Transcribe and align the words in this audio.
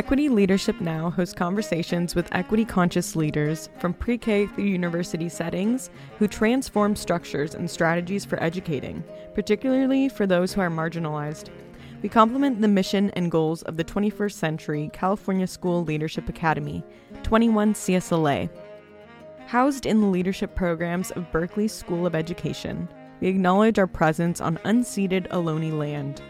Equity 0.00 0.30
Leadership 0.30 0.80
Now 0.80 1.10
hosts 1.10 1.34
conversations 1.34 2.14
with 2.14 2.34
equity 2.34 2.64
conscious 2.64 3.14
leaders 3.14 3.68
from 3.78 3.92
pre 3.92 4.16
K 4.16 4.46
through 4.46 4.64
university 4.64 5.28
settings 5.28 5.90
who 6.18 6.26
transform 6.26 6.96
structures 6.96 7.54
and 7.54 7.70
strategies 7.70 8.24
for 8.24 8.42
educating, 8.42 9.04
particularly 9.34 10.08
for 10.08 10.26
those 10.26 10.54
who 10.54 10.62
are 10.62 10.70
marginalized. 10.70 11.50
We 12.00 12.08
complement 12.08 12.62
the 12.62 12.66
mission 12.66 13.10
and 13.10 13.30
goals 13.30 13.60
of 13.64 13.76
the 13.76 13.84
21st 13.84 14.32
Century 14.32 14.90
California 14.94 15.46
School 15.46 15.84
Leadership 15.84 16.30
Academy, 16.30 16.82
21 17.22 17.74
CSLA. 17.74 18.48
Housed 19.48 19.84
in 19.84 20.00
the 20.00 20.06
leadership 20.06 20.54
programs 20.54 21.10
of 21.10 21.30
Berkeley 21.30 21.68
School 21.68 22.06
of 22.06 22.14
Education, 22.14 22.88
we 23.20 23.28
acknowledge 23.28 23.78
our 23.78 23.86
presence 23.86 24.40
on 24.40 24.56
unceded 24.64 25.28
Ohlone 25.28 25.76
land. 25.78 26.22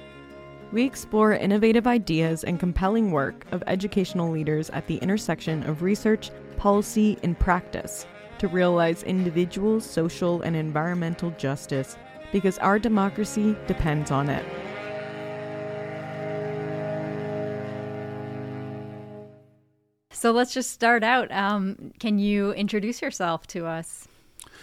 We 0.72 0.84
explore 0.84 1.32
innovative 1.32 1.88
ideas 1.88 2.44
and 2.44 2.60
compelling 2.60 3.10
work 3.10 3.44
of 3.50 3.64
educational 3.66 4.30
leaders 4.30 4.70
at 4.70 4.86
the 4.86 4.98
intersection 4.98 5.64
of 5.64 5.82
research, 5.82 6.30
policy, 6.56 7.18
and 7.24 7.36
practice 7.36 8.06
to 8.38 8.46
realize 8.46 9.02
individual, 9.02 9.80
social, 9.80 10.42
and 10.42 10.54
environmental 10.54 11.32
justice 11.32 11.96
because 12.30 12.56
our 12.58 12.78
democracy 12.78 13.56
depends 13.66 14.12
on 14.12 14.30
it. 14.30 14.46
So 20.12 20.30
let's 20.30 20.54
just 20.54 20.70
start 20.70 21.02
out. 21.02 21.32
Um, 21.32 21.92
can 21.98 22.20
you 22.20 22.52
introduce 22.52 23.02
yourself 23.02 23.48
to 23.48 23.66
us? 23.66 24.06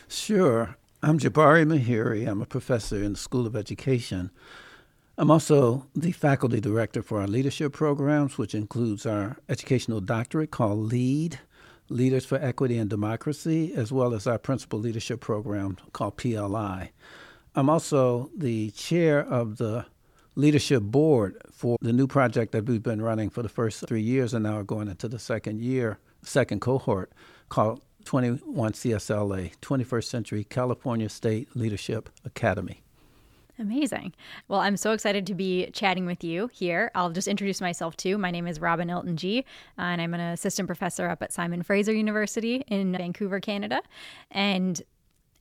Sure. 0.07 0.77
I'm 1.03 1.19
Jabari 1.19 1.65
Mahiri. 1.65 2.29
I'm 2.29 2.41
a 2.41 2.45
professor 2.45 3.03
in 3.03 3.13
the 3.13 3.17
School 3.17 3.45
of 3.45 3.57
Education. 3.57 4.31
I'm 5.19 5.31
also 5.31 5.87
the 5.95 6.11
faculty 6.11 6.61
director 6.61 7.01
for 7.01 7.21
our 7.21 7.27
leadership 7.27 7.73
programs, 7.73 8.37
which 8.37 8.53
includes 8.53 9.03
our 9.03 9.37
educational 9.49 9.99
doctorate 9.99 10.51
called 10.51 10.77
LEAD, 10.77 11.39
Leaders 11.89 12.23
for 12.23 12.35
Equity 12.35 12.77
and 12.77 12.87
Democracy, 12.87 13.73
as 13.73 13.91
well 13.91 14.13
as 14.13 14.27
our 14.27 14.37
principal 14.37 14.77
leadership 14.77 15.19
program 15.19 15.77
called 15.91 16.17
PLI. 16.17 16.91
I'm 17.55 17.67
also 17.67 18.29
the 18.37 18.69
chair 18.71 19.19
of 19.25 19.57
the 19.57 19.87
leadership 20.35 20.83
board 20.83 21.41
for 21.51 21.77
the 21.81 21.93
new 21.93 22.05
project 22.05 22.51
that 22.51 22.67
we've 22.67 22.83
been 22.83 23.01
running 23.01 23.31
for 23.31 23.41
the 23.41 23.49
first 23.49 23.87
three 23.87 24.01
years 24.03 24.35
and 24.35 24.43
now 24.43 24.57
are 24.57 24.63
going 24.63 24.87
into 24.87 25.07
the 25.07 25.17
second 25.17 25.61
year, 25.61 25.97
second 26.21 26.61
cohort 26.61 27.11
called 27.49 27.81
21 28.05 28.73
CSLA, 28.73 29.57
21st 29.63 30.03
Century 30.03 30.43
California 30.43 31.09
State 31.09 31.55
Leadership 31.55 32.11
Academy. 32.23 32.83
Amazing. 33.59 34.13
Well, 34.47 34.59
I'm 34.59 34.77
so 34.77 34.91
excited 34.91 35.25
to 35.27 35.33
be 35.33 35.71
chatting 35.71 36.05
with 36.05 36.23
you 36.23 36.49
here. 36.53 36.91
I'll 36.93 37.09
just 37.09 37.27
introduce 37.27 37.59
myself 37.59 37.97
too. 37.97 38.17
My 38.17 38.29
name 38.29 38.45
is 38.45 38.59
Robyn 38.59 38.87
Ilten-Gee, 38.87 39.45
and 39.77 40.01
I'm 40.01 40.13
an 40.13 40.19
assistant 40.19 40.67
professor 40.67 41.09
up 41.09 41.23
at 41.23 41.33
Simon 41.33 41.63
Fraser 41.63 41.93
University 41.93 42.63
in 42.67 42.95
Vancouver, 42.95 43.39
Canada. 43.39 43.81
And 44.29 44.81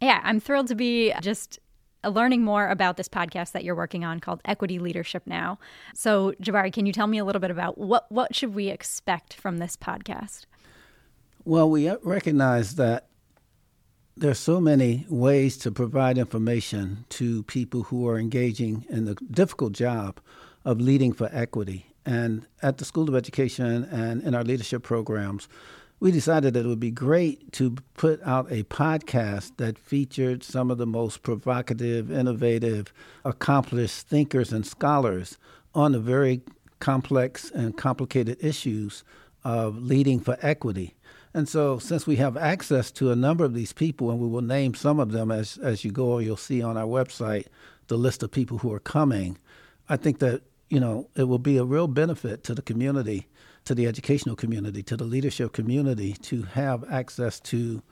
yeah, 0.00 0.20
I'm 0.24 0.40
thrilled 0.40 0.68
to 0.68 0.74
be 0.74 1.12
just 1.20 1.58
learning 2.04 2.42
more 2.42 2.68
about 2.68 2.96
this 2.96 3.08
podcast 3.08 3.52
that 3.52 3.64
you're 3.64 3.74
working 3.74 4.04
on 4.04 4.20
called 4.20 4.40
Equity 4.44 4.78
Leadership 4.78 5.24
Now. 5.26 5.58
So, 5.94 6.32
Jabari, 6.42 6.72
can 6.72 6.86
you 6.86 6.92
tell 6.92 7.06
me 7.06 7.18
a 7.18 7.24
little 7.24 7.40
bit 7.40 7.50
about 7.50 7.78
what 7.78 8.10
what 8.10 8.34
should 8.34 8.54
we 8.54 8.68
expect 8.68 9.34
from 9.34 9.58
this 9.58 9.76
podcast? 9.76 10.46
Well, 11.44 11.68
we 11.68 11.90
recognize 12.02 12.76
that 12.76 13.06
there's 14.18 14.38
so 14.38 14.60
many 14.60 15.04
ways 15.10 15.58
to 15.58 15.70
provide 15.70 16.16
information 16.16 17.04
to 17.10 17.42
people 17.42 17.82
who 17.82 18.08
are 18.08 18.18
engaging 18.18 18.86
in 18.88 19.04
the 19.04 19.14
difficult 19.30 19.74
job 19.74 20.20
of 20.64 20.80
leading 20.80 21.12
for 21.12 21.28
equity. 21.32 21.86
And 22.06 22.46
at 22.62 22.78
the 22.78 22.86
School 22.86 23.08
of 23.08 23.14
Education 23.14 23.84
and 23.84 24.22
in 24.22 24.34
our 24.34 24.42
leadership 24.42 24.82
programs, 24.82 25.48
we 26.00 26.10
decided 26.10 26.54
that 26.54 26.64
it 26.64 26.68
would 26.68 26.80
be 26.80 26.90
great 26.90 27.52
to 27.52 27.76
put 27.94 28.22
out 28.22 28.50
a 28.50 28.62
podcast 28.64 29.52
that 29.58 29.78
featured 29.78 30.42
some 30.42 30.70
of 30.70 30.78
the 30.78 30.86
most 30.86 31.22
provocative, 31.22 32.10
innovative, 32.10 32.94
accomplished 33.24 34.06
thinkers 34.06 34.50
and 34.50 34.66
scholars 34.66 35.36
on 35.74 35.92
the 35.92 36.00
very 36.00 36.40
complex 36.80 37.50
and 37.50 37.76
complicated 37.76 38.38
issues 38.40 39.04
of 39.44 39.76
leading 39.76 40.20
for 40.20 40.38
equity. 40.40 40.95
And 41.36 41.48
so, 41.48 41.78
since 41.78 42.06
we 42.06 42.16
have 42.16 42.36
access 42.36 42.90
to 42.92 43.12
a 43.12 43.16
number 43.16 43.44
of 43.44 43.52
these 43.52 43.72
people, 43.72 44.10
and 44.10 44.18
we 44.18 44.26
will 44.26 44.40
name 44.40 44.74
some 44.74 44.98
of 44.98 45.12
them 45.12 45.30
as, 45.30 45.58
as 45.58 45.84
you 45.84 45.92
go, 45.92 46.18
you'll 46.18 46.36
see 46.36 46.62
on 46.62 46.76
our 46.76 46.86
website 46.86 47.46
the 47.88 47.98
list 47.98 48.22
of 48.22 48.30
people 48.30 48.58
who 48.58 48.72
are 48.72 48.80
coming. 48.80 49.36
I 49.88 49.96
think 49.96 50.18
that, 50.20 50.42
you 50.70 50.80
know, 50.80 51.08
it 51.14 51.24
will 51.24 51.38
be 51.38 51.58
a 51.58 51.64
real 51.64 51.88
benefit 51.88 52.42
to 52.44 52.54
the 52.54 52.62
community 52.62 53.26
to 53.66 53.74
the 53.74 53.86
educational 53.86 54.36
community, 54.36 54.82
to 54.84 54.96
the 54.96 55.04
leadership 55.04 55.52
community, 55.52 56.14
to 56.14 56.42
have 56.42 56.84
access 56.90 57.38
to 57.40 57.82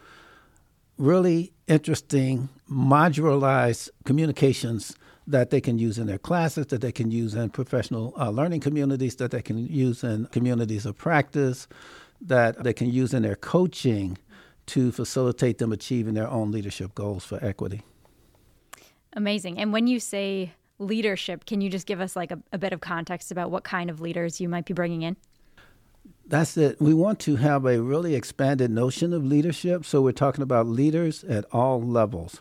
really 0.97 1.53
interesting 1.67 2.49
modularized 2.71 3.91
communications 4.05 4.97
that 5.27 5.51
they 5.51 5.61
can 5.61 5.79
use 5.79 5.99
in 5.99 6.07
their 6.07 6.19
classes, 6.19 6.67
that 6.69 6.81
they 6.81 6.93
can 6.93 7.11
use 7.11 7.35
in 7.35 7.51
professional 7.51 8.15
uh, 8.17 8.31
learning 8.31 8.61
communities, 8.61 9.17
that 9.17 9.33
they 9.33 9.43
can 9.43 9.67
use 9.67 10.05
in 10.05 10.27
communities 10.27 10.87
of 10.87 10.97
practice, 10.97 11.67
that 12.25 12.65
they 12.65 12.73
can 12.73 12.91
use 12.91 13.15
in 13.15 13.23
their 13.23 13.37
coaching 13.37 14.19
to 14.67 14.91
facilitate 14.91 15.59
them 15.59 15.73
achieving 15.73 16.15
their 16.15 16.29
own 16.29 16.51
leadership 16.51 16.95
goals 16.95 17.25
for 17.25 17.43
equity. 17.45 17.83
Amazing. 19.13 19.59
And 19.59 19.73
when 19.73 19.87
you 19.87 20.01
say 20.01 20.53
leadership, 20.79 21.45
can 21.45 21.61
you 21.61 21.71
just 21.71 21.87
give 21.87 22.01
us 22.01 22.17
like 22.17 22.31
a, 22.31 22.39
a 22.53 22.59
bit 22.59 22.73
of 22.73 22.81
context 22.81 23.31
about 23.31 23.51
what 23.51 23.63
kind 23.63 23.91
of 23.91 24.01
leaders 24.01 24.41
you 24.41 24.49
might 24.49 24.65
be 24.65 24.75
bringing 24.75 25.03
in? 25.03 25.17
That's 26.27 26.57
it. 26.57 26.81
We 26.81 26.95
want 26.95 27.21
to 27.21 27.37
have 27.37 27.67
a 27.67 27.81
really 27.81 28.15
expanded 28.15 28.71
notion 28.71 29.13
of 29.13 29.25
leadership. 29.25 29.85
So 29.85 30.01
we're 30.01 30.13
talking 30.13 30.43
about 30.43 30.67
leaders 30.67 31.23
at 31.25 31.45
all 31.53 31.83
levels. 31.83 32.41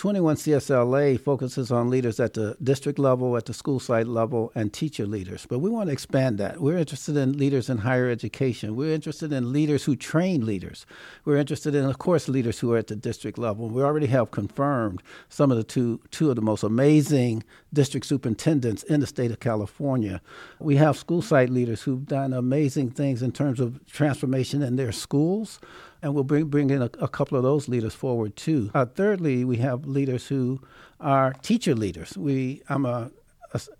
21 0.00 0.36
CSLA 0.36 1.20
focuses 1.20 1.70
on 1.70 1.90
leaders 1.90 2.18
at 2.18 2.32
the 2.32 2.56
district 2.62 2.98
level, 2.98 3.36
at 3.36 3.44
the 3.44 3.52
school 3.52 3.78
site 3.78 4.06
level, 4.06 4.50
and 4.54 4.72
teacher 4.72 5.06
leaders. 5.06 5.44
But 5.46 5.58
we 5.58 5.68
want 5.68 5.88
to 5.88 5.92
expand 5.92 6.38
that. 6.38 6.58
We're 6.58 6.78
interested 6.78 7.18
in 7.18 7.36
leaders 7.36 7.68
in 7.68 7.76
higher 7.76 8.08
education. 8.08 8.76
We're 8.76 8.94
interested 8.94 9.30
in 9.30 9.52
leaders 9.52 9.84
who 9.84 9.96
train 9.96 10.46
leaders. 10.46 10.86
We're 11.26 11.36
interested 11.36 11.74
in, 11.74 11.84
of 11.84 11.98
course, 11.98 12.30
leaders 12.30 12.60
who 12.60 12.72
are 12.72 12.78
at 12.78 12.86
the 12.86 12.96
district 12.96 13.36
level. 13.36 13.68
We 13.68 13.82
already 13.82 14.06
have 14.06 14.30
confirmed 14.30 15.02
some 15.28 15.50
of 15.50 15.58
the 15.58 15.64
two, 15.64 16.00
two 16.10 16.30
of 16.30 16.36
the 16.36 16.40
most 16.40 16.62
amazing 16.62 17.44
district 17.70 18.06
superintendents 18.06 18.82
in 18.84 19.00
the 19.00 19.06
state 19.06 19.30
of 19.30 19.40
California. 19.40 20.22
We 20.60 20.76
have 20.76 20.96
school 20.96 21.20
site 21.20 21.50
leaders 21.50 21.82
who've 21.82 22.06
done 22.06 22.32
amazing 22.32 22.92
things 22.92 23.22
in 23.22 23.32
terms 23.32 23.60
of 23.60 23.86
transformation 23.86 24.62
in 24.62 24.76
their 24.76 24.92
schools 24.92 25.60
and 26.02 26.14
we'll 26.14 26.24
bring 26.24 26.46
bring 26.46 26.70
in 26.70 26.82
a, 26.82 26.90
a 27.00 27.08
couple 27.08 27.36
of 27.36 27.42
those 27.42 27.68
leaders 27.68 27.94
forward 27.94 28.36
too. 28.36 28.70
Uh, 28.74 28.84
thirdly, 28.84 29.44
we 29.44 29.56
have 29.58 29.86
leaders 29.86 30.26
who 30.28 30.60
are 31.00 31.32
teacher 31.42 31.74
leaders. 31.74 32.16
We 32.16 32.62
I'm 32.68 32.86
a, 32.86 33.10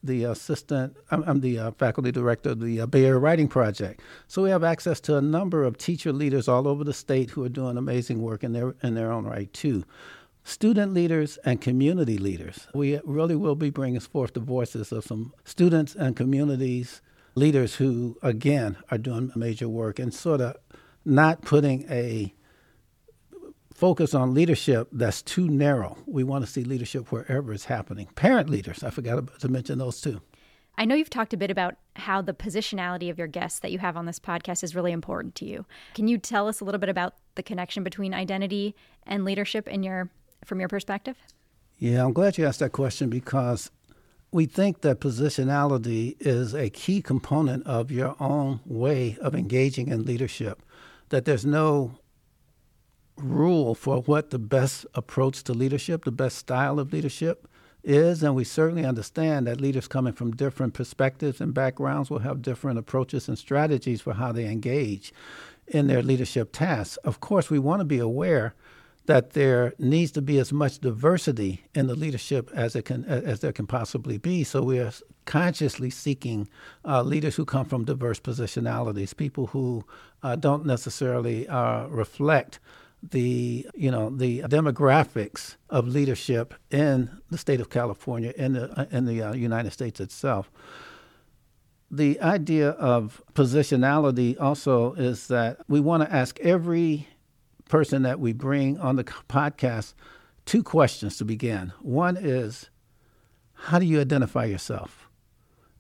the 0.03 0.25
assistant. 0.25 0.97
I'm, 1.11 1.23
I'm 1.25 1.41
the 1.41 1.59
uh, 1.59 1.71
faculty 1.73 2.11
director 2.13 2.51
of 2.51 2.61
the 2.61 2.81
uh, 2.81 2.87
Bay 2.87 3.05
Area 3.05 3.19
Writing 3.19 3.49
Project. 3.49 4.01
So 4.27 4.43
we 4.43 4.51
have 4.51 4.65
access 4.65 5.01
to 5.01 5.17
a 5.17 5.23
number 5.23 5.65
of 5.65 5.79
teacher 5.79 6.13
leaders 6.13 6.49
all 6.49 6.67
over 6.67 6.85
the 6.85 6.93
state 6.93 7.31
who 7.31 7.45
are 7.45 7.49
doing 7.49 7.77
amazing 7.77 8.21
work 8.23 8.45
in 8.45 8.53
their 8.53 8.75
in 8.83 8.95
their 8.95 9.13
own 9.13 9.25
right 9.25 9.53
too. 9.53 9.85
Student 10.43 10.95
leaders 10.95 11.37
and 11.45 11.61
community 11.61 12.17
leaders. 12.17 12.67
We 12.75 12.99
really 13.05 13.37
will 13.37 13.55
be 13.55 13.71
bringing 13.71 14.01
forth 14.01 14.33
the 14.33 14.41
voices 14.41 14.91
of 14.91 15.05
some 15.05 15.35
students 15.45 15.95
and 15.95 16.17
communities 16.17 17.03
leaders 17.35 17.77
who, 17.77 18.17
again, 18.23 18.77
are 18.91 18.99
doing 18.99 19.33
major 19.37 19.69
work 19.69 19.99
and 19.99 20.13
sort 20.13 20.41
of 20.41 20.57
not 21.05 21.43
putting 21.43 21.91
a 21.91 22.35
focus 23.75 24.15
on 24.15 24.35
leadership 24.35 24.89
that's 24.93 25.23
too 25.23 25.49
narrow. 25.49 25.97
We 26.07 26.23
want 26.23 26.45
to 26.45 26.51
see 26.51 26.65
leadership 26.65 27.11
wherever 27.11 27.53
it's 27.53 27.65
happening. 27.65 28.09
Parent 28.15 28.51
leaders, 28.51 28.85
I 28.85 28.91
forgot 28.91 29.41
to 29.41 29.49
mention 29.49 29.79
those 29.79 30.01
too. 30.01 30.21
I 30.77 30.85
know 30.85 30.95
you've 30.95 31.11
talked 31.11 31.35
a 31.35 31.37
bit 31.37 31.51
about 31.51 31.77
how 31.97 32.23
the 32.23 32.33
positionality 32.33 33.11
of 33.11 33.19
your 33.19 33.27
guests 33.27 33.59
that 33.61 33.73
you 33.73 33.79
have 33.79 33.97
on 33.97 34.07
this 34.07 34.19
podcast 34.19 34.63
is 34.63 34.75
really 34.75 34.93
important 34.93 35.35
to 35.37 35.45
you. 35.45 35.67
Can 35.95 36.09
you 36.09 36.19
tell 36.19 36.49
us 36.49 36.61
a 36.61 36.65
little 36.65 36.79
bit 36.79 36.89
about 36.89 37.15
the 37.35 37.43
connection 37.43 37.83
between 37.83 38.15
identity 38.15 38.75
and 39.07 39.25
leadership 39.25 39.69
in 39.69 39.83
your 39.83 40.11
from 40.45 40.61
your 40.61 40.69
perspective? 40.69 41.17
Yeah, 41.79 42.05
I'm 42.05 42.13
glad 42.13 42.39
you 42.39 42.47
asked 42.47 42.61
that 42.61 42.73
question 42.73 43.09
because 43.09 43.71
we 44.33 44.47
think 44.47 44.83
that 44.83 45.01
positionality 45.01 46.17
is 46.21 46.55
a 46.55 46.71
key 46.71 47.03
component 47.03 47.67
of 47.67 47.91
your 47.91 48.15
own 48.21 48.61
way 48.65 49.17
of 49.21 49.35
engaging 49.35 49.89
in 49.89 50.05
leadership 50.05 50.63
that 51.11 51.25
there's 51.25 51.47
no 51.47 51.99
rule 53.17 53.75
for 53.75 54.01
what 54.03 54.31
the 54.31 54.39
best 54.39 54.87
approach 54.95 55.45
to 55.45 55.53
leadership, 55.53 56.05
the 56.05 56.13
best 56.13 56.39
style 56.39 56.79
of 56.79 56.93
leadership 56.93 57.47
is. 57.85 58.23
And 58.23 58.35
we 58.35 58.45
certainly 58.45 58.85
understand 58.85 59.47
that 59.47 59.61
leaders 59.61 59.89
coming 59.89 60.13
from 60.13 60.33
different 60.33 60.75
perspectives 60.75 61.41
and 61.41 61.53
backgrounds 61.53 62.11
will 62.11 62.21
have 62.21 62.43
different 62.43 62.79
approaches 62.79 63.29
and 63.29 63.39
strategies 63.39 64.01
for 64.01 64.15
how 64.15 64.33
they 64.33 64.47
engage 64.47 65.13
in 65.67 65.87
their 65.87 66.03
leadership 66.03 66.53
tasks. 66.53 66.97
Of 66.99 67.21
course, 67.21 67.51
we 67.51 67.59
want 67.59 67.81
to 67.81 67.85
be 67.85 67.99
aware 67.99 68.55
that 69.07 69.31
there 69.31 69.73
needs 69.79 70.13
to 70.13 70.23
be 70.23 70.39
as 70.39 70.53
much 70.53 70.79
diversity 70.79 71.63
in 71.75 71.87
the 71.87 71.95
leadership 71.95 72.51
as 72.55 72.77
it 72.77 72.85
can 72.85 73.05
as 73.05 73.41
there 73.41 73.53
can 73.53 73.67
possibly 73.67 74.19
be. 74.19 74.45
So 74.45 74.63
we 74.63 74.79
are 74.79 74.93
consciously 75.25 75.91
seeking 75.91 76.49
uh, 76.85 77.03
leaders 77.03 77.37
who 77.37 77.45
come 77.45 77.65
from 77.65 77.85
diverse 77.85 78.21
positionalities, 78.21 79.17
people 79.17 79.49
who 79.49 79.85
uh, 80.23 80.37
don't 80.37 80.67
necessarily 80.67 81.49
uh, 81.49 81.87
reflect 81.87 82.61
the 83.03 83.67
you 83.75 83.91
know 83.91 84.11
the 84.11 84.43
demographics 84.43 85.57
of 85.71 85.89
leadership 85.89 86.55
in 86.71 87.11
the 87.31 87.39
state 87.39 87.61
of 87.61 87.71
California 87.71 88.33
in 88.37 88.53
the 88.53 88.79
uh, 88.79 88.87
in 88.91 89.07
the 89.07 89.23
uh, 89.23 89.33
United 89.33 89.73
States 89.73 90.01
itself. 90.01 90.51
The 91.91 92.21
idea 92.21 92.71
of 92.71 93.23
positionality 93.35 94.41
also 94.41 94.93
is 94.93 95.27
that 95.29 95.59
we 95.69 95.81
want 95.81 96.03
to 96.05 96.15
ask 96.15 96.39
every 96.41 97.09
person 97.71 98.03
that 98.03 98.19
we 98.19 98.33
bring 98.33 98.79
on 98.79 98.97
the 98.97 99.05
podcast 99.05 99.95
two 100.45 100.63
questions 100.63 101.17
to 101.17 101.25
begin. 101.25 101.73
One 101.81 102.17
is, 102.17 102.69
how 103.55 103.79
do 103.79 103.87
you 103.87 104.01
identify 104.01 104.45
yourself? 104.47 105.09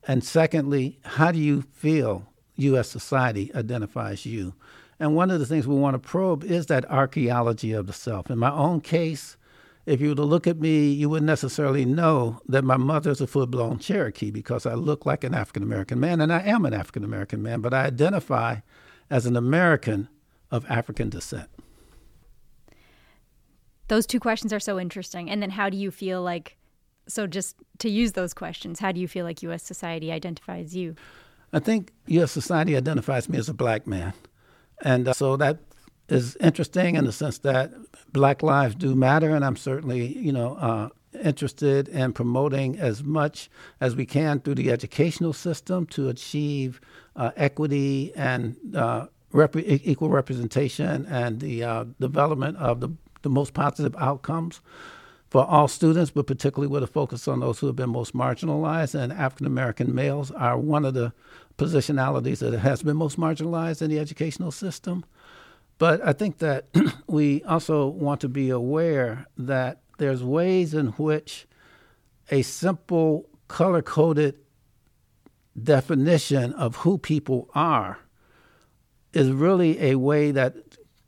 And 0.06 0.22
secondly, 0.22 1.00
how 1.04 1.32
do 1.32 1.38
you 1.38 1.62
feel 1.72 2.26
U.S. 2.56 2.88
society 2.88 3.50
identifies 3.54 4.24
you? 4.24 4.54
And 5.00 5.16
one 5.16 5.30
of 5.30 5.40
the 5.40 5.46
things 5.46 5.66
we 5.66 5.74
want 5.74 5.94
to 5.94 5.98
probe 5.98 6.44
is 6.44 6.66
that 6.66 6.88
archaeology 6.90 7.72
of 7.72 7.86
the 7.86 7.92
self. 7.92 8.30
In 8.30 8.38
my 8.38 8.52
own 8.52 8.80
case, 8.80 9.36
if 9.84 10.00
you 10.00 10.10
were 10.10 10.14
to 10.14 10.22
look 10.22 10.46
at 10.46 10.60
me, 10.60 10.92
you 10.92 11.08
wouldn't 11.08 11.26
necessarily 11.26 11.84
know 11.84 12.40
that 12.46 12.62
my 12.62 12.76
mother's 12.76 13.20
a 13.20 13.26
full 13.26 13.46
blown 13.46 13.78
Cherokee 13.78 14.30
because 14.30 14.64
I 14.64 14.74
look 14.74 15.06
like 15.06 15.24
an 15.24 15.34
African 15.34 15.62
American 15.62 15.98
man, 15.98 16.20
and 16.20 16.32
I 16.32 16.42
am 16.42 16.64
an 16.64 16.74
African 16.74 17.02
American 17.02 17.42
man, 17.42 17.60
but 17.60 17.74
I 17.74 17.86
identify 17.86 18.56
as 19.08 19.26
an 19.26 19.36
American 19.36 20.08
of 20.50 20.64
African 20.70 21.08
descent. 21.08 21.48
Those 23.90 24.06
two 24.06 24.20
questions 24.20 24.52
are 24.52 24.60
so 24.60 24.78
interesting. 24.78 25.28
And 25.28 25.42
then 25.42 25.50
how 25.50 25.68
do 25.68 25.76
you 25.76 25.90
feel 25.90 26.22
like, 26.22 26.56
so 27.08 27.26
just 27.26 27.56
to 27.78 27.90
use 27.90 28.12
those 28.12 28.32
questions, 28.32 28.78
how 28.78 28.92
do 28.92 29.00
you 29.00 29.08
feel 29.08 29.24
like 29.24 29.42
U.S. 29.42 29.64
society 29.64 30.12
identifies 30.12 30.76
you? 30.76 30.94
I 31.52 31.58
think 31.58 31.92
U.S. 32.06 32.30
society 32.30 32.76
identifies 32.76 33.28
me 33.28 33.36
as 33.36 33.48
a 33.48 33.52
black 33.52 33.88
man. 33.88 34.12
And 34.82 35.08
uh, 35.08 35.12
so 35.12 35.36
that 35.38 35.58
is 36.08 36.36
interesting 36.36 36.94
in 36.94 37.04
the 37.04 37.10
sense 37.10 37.38
that 37.38 37.72
black 38.12 38.44
lives 38.44 38.76
do 38.76 38.94
matter. 38.94 39.34
And 39.34 39.44
I'm 39.44 39.56
certainly, 39.56 40.16
you 40.16 40.30
know, 40.30 40.54
uh, 40.54 40.90
interested 41.24 41.88
in 41.88 42.12
promoting 42.12 42.78
as 42.78 43.02
much 43.02 43.50
as 43.80 43.96
we 43.96 44.06
can 44.06 44.38
through 44.38 44.54
the 44.54 44.70
educational 44.70 45.32
system 45.32 45.84
to 45.86 46.08
achieve 46.08 46.80
uh, 47.16 47.32
equity 47.36 48.12
and 48.14 48.56
uh, 48.72 49.06
rep- 49.32 49.56
equal 49.56 50.10
representation 50.10 51.06
and 51.06 51.40
the 51.40 51.64
uh, 51.64 51.84
development 51.98 52.56
of 52.58 52.78
the 52.78 52.90
the 53.22 53.30
most 53.30 53.54
positive 53.54 53.94
outcomes 53.98 54.60
for 55.30 55.44
all 55.44 55.68
students, 55.68 56.10
but 56.10 56.26
particularly 56.26 56.70
with 56.70 56.82
a 56.82 56.88
focus 56.88 57.28
on 57.28 57.40
those 57.40 57.60
who 57.60 57.66
have 57.68 57.76
been 57.76 57.90
most 57.90 58.14
marginalized. 58.14 58.94
And 58.94 59.12
African 59.12 59.46
American 59.46 59.94
males 59.94 60.30
are 60.32 60.58
one 60.58 60.84
of 60.84 60.94
the 60.94 61.12
positionalities 61.56 62.38
that 62.40 62.58
has 62.58 62.82
been 62.82 62.96
most 62.96 63.18
marginalized 63.18 63.80
in 63.80 63.90
the 63.90 63.98
educational 63.98 64.50
system. 64.50 65.04
But 65.78 66.06
I 66.06 66.12
think 66.12 66.38
that 66.38 66.66
we 67.06 67.42
also 67.44 67.86
want 67.86 68.20
to 68.22 68.28
be 68.28 68.50
aware 68.50 69.26
that 69.38 69.80
there's 69.98 70.22
ways 70.22 70.74
in 70.74 70.88
which 70.88 71.46
a 72.30 72.42
simple 72.42 73.28
color 73.48 73.82
coded 73.82 74.38
definition 75.60 76.52
of 76.54 76.76
who 76.76 76.98
people 76.98 77.50
are 77.54 77.98
is 79.12 79.30
really 79.30 79.80
a 79.80 79.96
way 79.96 80.30
that 80.30 80.56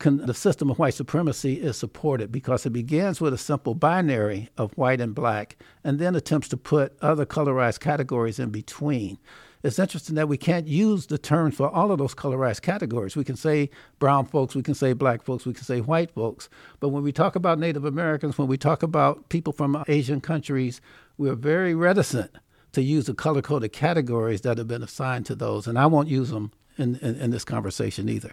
the 0.03 0.35
system 0.35 0.71
of 0.71 0.79
white 0.79 0.95
supremacy 0.95 1.55
is 1.55 1.77
supported 1.77 2.33
because 2.33 2.67
it 2.67 2.71
begins 2.71 3.21
with 3.21 3.33
a 3.33 3.39
simple 3.39 3.75
binary 3.75 4.49
of 4.57 4.73
white 4.73 5.01
and 5.01 5.15
black 5.15 5.57
and 5.85 5.99
then 5.99 6.15
attempts 6.15 6.49
to 6.49 6.57
put 6.57 6.97
other 7.01 7.25
colorized 7.25 7.81
categories 7.81 8.39
in 8.39 8.51
between. 8.51 9.19
It's 9.63 9.79
interesting 9.79 10.17
that 10.17 10.29
we 10.29 10.37
can't 10.37 10.67
use 10.67 11.07
the 11.07 11.19
terms 11.19 11.55
for 11.55 11.69
all 11.71 11.93
of 11.93 11.99
those 11.99 12.15
colorized 12.15 12.63
categories. 12.63 13.15
We 13.15 13.23
can 13.23 13.37
say 13.37 13.71
brown 14.01 14.27
folks, 14.27 14.57
we 14.57 14.63
can 14.63 14.75
say 14.75 14.93
black 14.93 15.23
folks, 15.23 15.47
we 15.47 15.55
can 15.55 15.65
say 15.65 15.81
white 15.81 16.11
folks. 16.11 16.49
But 16.81 16.89
when 16.89 17.05
we 17.05 17.13
talk 17.13 17.37
about 17.37 17.61
Native 17.61 17.85
Americans, 17.85 18.37
when 18.37 18.49
we 18.49 18.59
talk 18.59 18.83
about 18.83 19.29
people 19.29 19.53
from 19.53 19.85
Asian 19.87 20.21
countries, 20.21 20.81
we're 21.17 21.37
very 21.37 21.75
reticent 21.75 22.33
to 22.73 22.83
use 22.83 23.07
the 23.07 23.15
color 23.15 23.43
coded 23.43 23.73
categories 23.73 24.41
that 24.41 24.59
have 24.59 24.67
been 24.67 24.83
assigned 24.83 25.27
to 25.27 25.37
those. 25.37 25.69
And 25.69 25.79
I 25.79 25.87
won't 25.87 26.09
use 26.09 26.31
them 26.31 26.51
in, 26.77 26.97
in, 26.97 27.15
in 27.17 27.31
this 27.31 27.45
conversation 27.45 28.09
either 28.09 28.33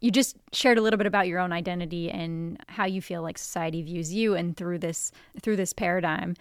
you 0.00 0.10
just 0.10 0.36
shared 0.52 0.78
a 0.78 0.80
little 0.80 0.96
bit 0.96 1.06
about 1.06 1.28
your 1.28 1.38
own 1.38 1.52
identity 1.52 2.10
and 2.10 2.58
how 2.68 2.86
you 2.86 3.02
feel 3.02 3.22
like 3.22 3.38
society 3.38 3.82
views 3.82 4.12
you 4.12 4.34
and 4.34 4.56
through 4.56 4.78
this 4.78 5.12
through 5.42 5.56
this 5.56 5.72
paradigm. 5.72 6.36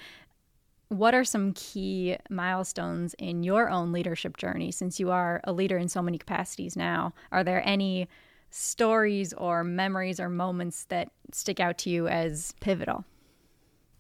What 0.88 1.14
are 1.14 1.24
some 1.24 1.54
key 1.54 2.18
milestones 2.30 3.14
in 3.20 3.44
your 3.44 3.70
own 3.70 3.92
leadership 3.92 4.38
journey 4.38 4.72
since 4.72 5.00
you 5.00 5.12
are 5.12 5.40
a 5.44 5.54
leader 5.54 5.78
in 5.78 5.88
so 5.88 6.02
many 6.02 6.18
capacities 6.18 6.76
now? 6.76 7.14
Are 7.32 7.44
there 7.44 7.62
any 7.68 8.08
stories 8.50 9.34
or 9.34 9.64
memories 9.64 10.20
or 10.20 10.30
moments 10.30 10.86
that 10.86 11.12
stick 11.32 11.60
out 11.60 11.78
to 11.80 11.90
you 11.92 12.08
as 12.08 12.54
pivotal? 12.60 13.06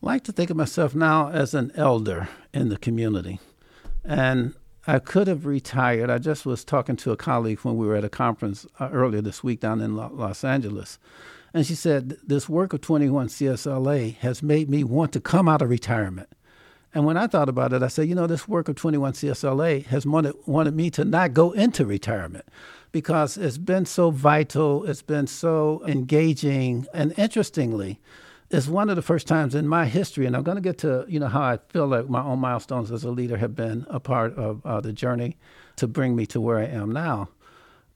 I 0.01 0.05
like 0.05 0.23
to 0.23 0.31
think 0.31 0.49
of 0.49 0.57
myself 0.57 0.95
now 0.95 1.29
as 1.29 1.53
an 1.53 1.71
elder 1.75 2.29
in 2.53 2.69
the 2.69 2.77
community. 2.77 3.39
And 4.03 4.55
I 4.87 4.99
could 4.99 5.27
have 5.27 5.45
retired. 5.45 6.09
I 6.09 6.17
just 6.17 6.45
was 6.45 6.63
talking 6.63 6.95
to 6.97 7.11
a 7.11 7.17
colleague 7.17 7.59
when 7.59 7.77
we 7.77 7.85
were 7.85 7.95
at 7.95 8.05
a 8.05 8.09
conference 8.09 8.65
uh, 8.79 8.89
earlier 8.91 9.21
this 9.21 9.43
week 9.43 9.59
down 9.59 9.81
in 9.81 9.95
Los 9.95 10.43
Angeles. 10.43 10.99
And 11.53 11.65
she 11.65 11.75
said, 11.75 12.17
This 12.25 12.47
work 12.47 12.73
of 12.73 12.81
21 12.81 13.27
CSLA 13.27 14.15
has 14.17 14.41
made 14.41 14.69
me 14.69 14.83
want 14.83 15.11
to 15.13 15.19
come 15.19 15.47
out 15.47 15.61
of 15.61 15.69
retirement. 15.69 16.29
And 16.93 17.05
when 17.05 17.17
I 17.17 17.27
thought 17.27 17.49
about 17.49 17.71
it, 17.73 17.83
I 17.83 17.87
said, 17.87 18.07
you 18.07 18.15
know, 18.15 18.25
this 18.25 18.47
work 18.47 18.67
of 18.67 18.75
21 18.75 19.13
CSLA 19.13 19.85
has 19.87 20.07
wanted, 20.07 20.33
wanted 20.47 20.75
me 20.75 20.89
to 20.91 21.05
not 21.05 21.33
go 21.33 21.51
into 21.51 21.85
retirement 21.85 22.45
because 22.91 23.37
it's 23.37 23.59
been 23.59 23.85
so 23.85 24.09
vital, 24.09 24.85
it's 24.85 25.03
been 25.03 25.27
so 25.27 25.83
engaging. 25.85 26.87
And 26.91 27.13
interestingly, 27.17 27.99
it's 28.49 28.67
one 28.67 28.89
of 28.89 28.95
the 28.95 29.01
first 29.01 29.27
times 29.27 29.53
in 29.53 29.67
my 29.67 29.85
history, 29.85 30.25
and 30.25 30.35
I'm 30.35 30.43
going 30.43 30.55
to 30.55 30.61
get 30.61 30.79
to 30.79 31.05
you 31.07 31.19
know 31.19 31.27
how 31.27 31.41
I 31.41 31.59
feel 31.69 31.87
like 31.87 32.09
my 32.09 32.21
own 32.21 32.39
milestones 32.39 32.91
as 32.91 33.03
a 33.03 33.11
leader 33.11 33.37
have 33.37 33.55
been 33.55 33.85
a 33.89 33.99
part 33.99 34.35
of 34.37 34.65
uh, 34.65 34.81
the 34.81 34.93
journey 34.93 35.37
to 35.75 35.87
bring 35.87 36.15
me 36.15 36.25
to 36.27 36.41
where 36.41 36.57
I 36.57 36.65
am 36.65 36.91
now. 36.91 37.29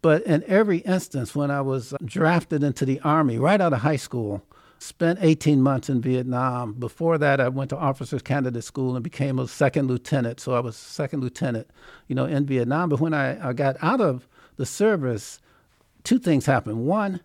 But 0.01 0.23
in 0.23 0.43
every 0.47 0.79
instance, 0.79 1.33
when 1.33 1.49
I 1.49 1.61
was 1.61 1.93
drafted 2.03 2.61
into 2.61 2.85
the 2.85 2.99
Army 3.01 3.39
right 3.39 3.61
out 3.61 3.71
of 3.73 3.79
high 3.79 3.95
school, 3.95 4.43
spent 4.77 5.19
18 5.21 5.61
months 5.61 5.89
in 5.89 6.01
Vietnam. 6.01 6.73
Before 6.73 7.17
that, 7.17 7.39
I 7.39 7.47
went 7.47 7.69
to 7.69 7.77
officers 7.77 8.21
candidate 8.21 8.65
school 8.65 8.95
and 8.95 9.03
became 9.03 9.39
a 9.39 9.47
second 9.47 9.87
lieutenant. 9.87 10.41
So 10.41 10.53
I 10.53 10.59
was 10.59 10.75
second 10.75 11.21
lieutenant, 11.21 11.69
you 12.07 12.15
know, 12.15 12.25
in 12.25 12.45
Vietnam. 12.45 12.89
But 12.89 12.99
when 12.99 13.13
I, 13.13 13.49
I 13.49 13.53
got 13.53 13.77
out 13.81 14.01
of 14.01 14.27
the 14.57 14.65
service, 14.65 15.39
two 16.03 16.19
things 16.19 16.45
happened. 16.45 16.85
One, 16.85 17.21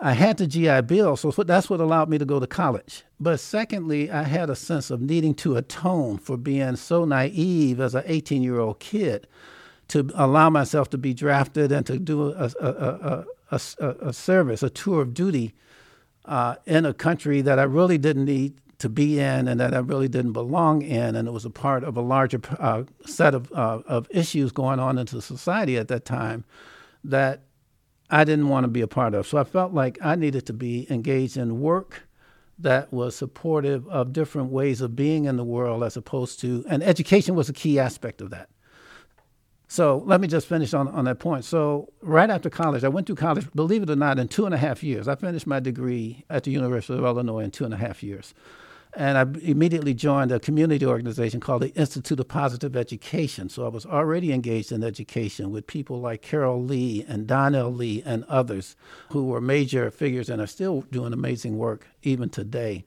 I 0.00 0.12
had 0.12 0.38
the 0.38 0.46
GI 0.46 0.82
Bill, 0.82 1.16
so 1.16 1.30
that's 1.30 1.70
what 1.70 1.80
allowed 1.80 2.08
me 2.08 2.18
to 2.18 2.24
go 2.24 2.40
to 2.40 2.46
college. 2.46 3.04
But 3.20 3.38
secondly, 3.38 4.10
I 4.10 4.24
had 4.24 4.50
a 4.50 4.56
sense 4.56 4.90
of 4.90 5.00
needing 5.00 5.34
to 5.36 5.56
atone 5.56 6.18
for 6.18 6.36
being 6.36 6.76
so 6.76 7.04
naive 7.04 7.80
as 7.80 7.94
an 7.94 8.02
18 8.06 8.42
year 8.42 8.58
old 8.58 8.80
kid 8.80 9.26
to 9.88 10.10
allow 10.14 10.50
myself 10.50 10.90
to 10.90 10.98
be 10.98 11.14
drafted 11.14 11.70
and 11.70 11.86
to 11.86 11.98
do 11.98 12.32
a, 12.32 12.50
a, 12.60 13.24
a, 13.50 13.58
a 14.00 14.12
service, 14.12 14.62
a 14.62 14.70
tour 14.70 15.02
of 15.02 15.14
duty 15.14 15.54
uh, 16.24 16.56
in 16.66 16.84
a 16.84 16.94
country 16.94 17.40
that 17.42 17.58
I 17.58 17.64
really 17.64 17.98
didn't 17.98 18.24
need 18.24 18.54
to 18.78 18.88
be 18.88 19.18
in 19.20 19.46
and 19.46 19.60
that 19.60 19.74
I 19.74 19.78
really 19.78 20.08
didn't 20.08 20.32
belong 20.32 20.82
in. 20.82 21.14
And 21.14 21.28
it 21.28 21.30
was 21.30 21.44
a 21.44 21.50
part 21.50 21.84
of 21.84 21.96
a 21.96 22.00
larger 22.00 22.40
uh, 22.58 22.84
set 23.06 23.34
of, 23.34 23.52
uh, 23.52 23.80
of 23.86 24.08
issues 24.10 24.52
going 24.52 24.80
on 24.80 24.98
into 24.98 25.20
society 25.20 25.76
at 25.76 25.88
that 25.88 26.04
time 26.04 26.44
that 27.04 27.42
I 28.10 28.24
didn't 28.24 28.48
want 28.48 28.64
to 28.64 28.68
be 28.68 28.80
a 28.80 28.86
part 28.86 29.14
of. 29.14 29.26
So 29.26 29.38
I 29.38 29.44
felt 29.44 29.72
like 29.72 29.98
I 30.02 30.14
needed 30.14 30.46
to 30.46 30.52
be 30.52 30.86
engaged 30.90 31.36
in 31.36 31.60
work 31.60 32.02
that 32.58 32.92
was 32.92 33.16
supportive 33.16 33.88
of 33.88 34.12
different 34.12 34.50
ways 34.50 34.80
of 34.80 34.94
being 34.94 35.24
in 35.24 35.36
the 35.36 35.44
world 35.44 35.82
as 35.82 35.96
opposed 35.96 36.40
to, 36.40 36.64
and 36.68 36.82
education 36.82 37.34
was 37.34 37.48
a 37.48 37.52
key 37.52 37.78
aspect 37.78 38.20
of 38.20 38.30
that. 38.30 38.48
So 39.66 40.02
let 40.06 40.20
me 40.20 40.28
just 40.28 40.46
finish 40.46 40.72
on, 40.72 40.86
on 40.88 41.06
that 41.06 41.18
point. 41.18 41.44
So, 41.44 41.92
right 42.00 42.30
after 42.30 42.48
college, 42.48 42.84
I 42.84 42.88
went 42.88 43.06
to 43.08 43.16
college, 43.16 43.48
believe 43.54 43.82
it 43.82 43.90
or 43.90 43.96
not, 43.96 44.18
in 44.18 44.28
two 44.28 44.46
and 44.46 44.54
a 44.54 44.58
half 44.58 44.84
years. 44.84 45.08
I 45.08 45.16
finished 45.16 45.46
my 45.46 45.58
degree 45.58 46.24
at 46.30 46.44
the 46.44 46.52
University 46.52 46.96
of 46.96 47.04
Illinois 47.04 47.40
in 47.40 47.50
two 47.50 47.64
and 47.64 47.74
a 47.74 47.76
half 47.76 48.02
years. 48.02 48.34
And 48.96 49.18
I 49.18 49.22
immediately 49.42 49.92
joined 49.92 50.30
a 50.30 50.38
community 50.38 50.86
organization 50.86 51.40
called 51.40 51.62
the 51.62 51.74
Institute 51.74 52.20
of 52.20 52.28
Positive 52.28 52.76
Education. 52.76 53.48
So 53.48 53.64
I 53.64 53.68
was 53.68 53.84
already 53.84 54.32
engaged 54.32 54.70
in 54.70 54.84
education 54.84 55.50
with 55.50 55.66
people 55.66 56.00
like 56.00 56.22
Carol 56.22 56.62
Lee 56.62 57.04
and 57.08 57.26
Donnell 57.26 57.72
Lee 57.72 58.02
and 58.06 58.24
others 58.24 58.76
who 59.10 59.24
were 59.24 59.40
major 59.40 59.90
figures 59.90 60.28
and 60.28 60.40
are 60.40 60.46
still 60.46 60.82
doing 60.92 61.12
amazing 61.12 61.58
work 61.58 61.88
even 62.02 62.30
today. 62.30 62.84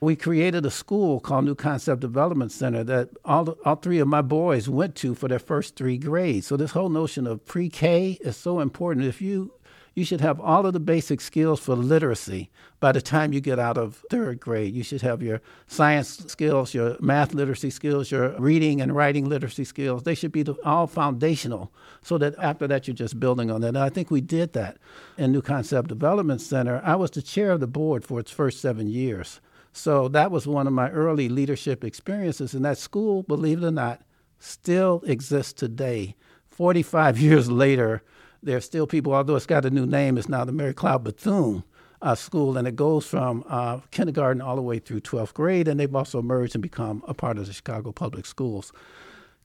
We 0.00 0.16
created 0.16 0.64
a 0.64 0.70
school 0.70 1.20
called 1.20 1.46
New 1.46 1.54
Concept 1.54 2.00
Development 2.00 2.52
Center 2.52 2.84
that 2.84 3.10
all, 3.24 3.56
all 3.64 3.76
three 3.76 3.98
of 3.98 4.08
my 4.08 4.22
boys 4.22 4.68
went 4.68 4.94
to 4.96 5.14
for 5.14 5.28
their 5.28 5.38
first 5.38 5.76
three 5.76 5.98
grades. 5.98 6.46
So 6.46 6.56
this 6.56 6.72
whole 6.72 6.90
notion 6.90 7.26
of 7.26 7.44
pre-K 7.44 8.18
is 8.20 8.36
so 8.36 8.60
important. 8.60 9.06
If 9.06 9.22
you 9.22 9.52
You 9.96 10.04
should 10.04 10.20
have 10.20 10.38
all 10.40 10.66
of 10.66 10.74
the 10.74 10.78
basic 10.78 11.22
skills 11.22 11.58
for 11.58 11.74
literacy 11.74 12.50
by 12.80 12.92
the 12.92 13.00
time 13.00 13.32
you 13.32 13.40
get 13.40 13.58
out 13.58 13.78
of 13.78 14.04
third 14.10 14.38
grade. 14.38 14.74
You 14.74 14.82
should 14.82 15.00
have 15.00 15.22
your 15.22 15.40
science 15.68 16.22
skills, 16.26 16.74
your 16.74 16.98
math 17.00 17.32
literacy 17.32 17.70
skills, 17.70 18.10
your 18.10 18.38
reading 18.38 18.82
and 18.82 18.94
writing 18.94 19.26
literacy 19.26 19.64
skills. 19.64 20.02
They 20.02 20.14
should 20.14 20.32
be 20.32 20.44
all 20.66 20.86
foundational 20.86 21.72
so 22.02 22.18
that 22.18 22.34
after 22.38 22.66
that 22.66 22.86
you're 22.86 22.94
just 22.94 23.18
building 23.18 23.50
on 23.50 23.62
that. 23.62 23.68
And 23.68 23.78
I 23.78 23.88
think 23.88 24.10
we 24.10 24.20
did 24.20 24.52
that 24.52 24.76
in 25.16 25.32
New 25.32 25.40
Concept 25.40 25.88
Development 25.88 26.42
Center. 26.42 26.82
I 26.84 26.94
was 26.94 27.10
the 27.10 27.22
chair 27.22 27.52
of 27.52 27.60
the 27.60 27.66
board 27.66 28.04
for 28.04 28.20
its 28.20 28.30
first 28.30 28.60
seven 28.60 28.88
years. 28.88 29.40
So 29.72 30.08
that 30.08 30.30
was 30.30 30.46
one 30.46 30.66
of 30.66 30.74
my 30.74 30.90
early 30.90 31.30
leadership 31.30 31.82
experiences. 31.82 32.52
And 32.52 32.66
that 32.66 32.76
school, 32.76 33.22
believe 33.22 33.62
it 33.62 33.66
or 33.66 33.70
not, 33.70 34.02
still 34.38 35.02
exists 35.06 35.54
today. 35.54 36.16
45 36.50 37.18
years 37.18 37.50
later, 37.50 38.02
there 38.46 38.56
are 38.56 38.62
still 38.62 38.86
people, 38.86 39.12
although 39.12 39.36
it's 39.36 39.46
got 39.46 39.64
a 39.64 39.70
new 39.70 39.86
name, 39.86 40.16
it's 40.16 40.28
now 40.28 40.44
the 40.44 40.52
Mary 40.52 40.72
McLeod 40.72 41.04
Bethune 41.04 41.64
uh, 42.00 42.14
School, 42.14 42.56
and 42.56 42.66
it 42.66 42.76
goes 42.76 43.06
from 43.06 43.44
uh, 43.48 43.80
kindergarten 43.90 44.40
all 44.40 44.56
the 44.56 44.62
way 44.62 44.78
through 44.78 45.00
12th 45.00 45.34
grade, 45.34 45.68
and 45.68 45.78
they've 45.78 45.94
also 45.94 46.22
merged 46.22 46.54
and 46.54 46.62
become 46.62 47.02
a 47.06 47.14
part 47.14 47.38
of 47.38 47.46
the 47.46 47.52
Chicago 47.52 47.92
Public 47.92 48.24
Schools. 48.24 48.72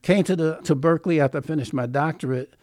Came 0.02 0.24
to, 0.24 0.36
the, 0.36 0.60
to 0.64 0.74
Berkeley 0.74 1.20
after 1.20 1.38
I 1.38 1.40
finished 1.42 1.72
my 1.72 1.86
doctorate 1.86 2.54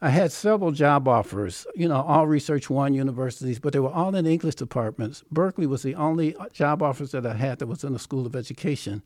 I 0.00 0.10
had 0.10 0.30
several 0.30 0.72
job 0.72 1.08
offers, 1.08 1.66
you 1.74 1.88
know, 1.88 2.02
all 2.02 2.26
Research 2.26 2.68
One 2.68 2.92
universities, 2.92 3.58
but 3.58 3.72
they 3.72 3.78
were 3.78 3.90
all 3.90 4.14
in 4.14 4.26
English 4.26 4.56
departments. 4.56 5.24
Berkeley 5.32 5.66
was 5.66 5.82
the 5.82 5.94
only 5.94 6.36
job 6.52 6.82
offers 6.82 7.12
that 7.12 7.24
I 7.24 7.32
had 7.32 7.60
that 7.60 7.66
was 7.66 7.82
in 7.82 7.94
the 7.94 7.98
School 7.98 8.26
of 8.26 8.36
Education. 8.36 9.02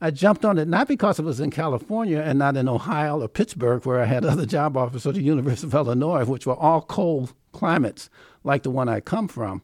I 0.00 0.10
jumped 0.10 0.44
on 0.44 0.58
it 0.58 0.68
not 0.68 0.88
because 0.88 1.18
it 1.18 1.24
was 1.24 1.40
in 1.40 1.50
California 1.50 2.20
and 2.20 2.38
not 2.38 2.56
in 2.56 2.68
Ohio 2.68 3.22
or 3.22 3.28
Pittsburgh, 3.28 3.84
where 3.86 4.00
I 4.00 4.04
had 4.04 4.24
other 4.24 4.46
job 4.56 4.76
offers, 4.76 5.06
or 5.06 5.12
the 5.12 5.22
University 5.22 5.66
of 5.66 5.74
Illinois, 5.74 6.24
which 6.24 6.46
were 6.46 6.56
all 6.56 6.82
cold 6.82 7.32
climates 7.52 8.10
like 8.44 8.62
the 8.62 8.70
one 8.70 8.88
I 8.88 9.00
come 9.00 9.28
from. 9.28 9.62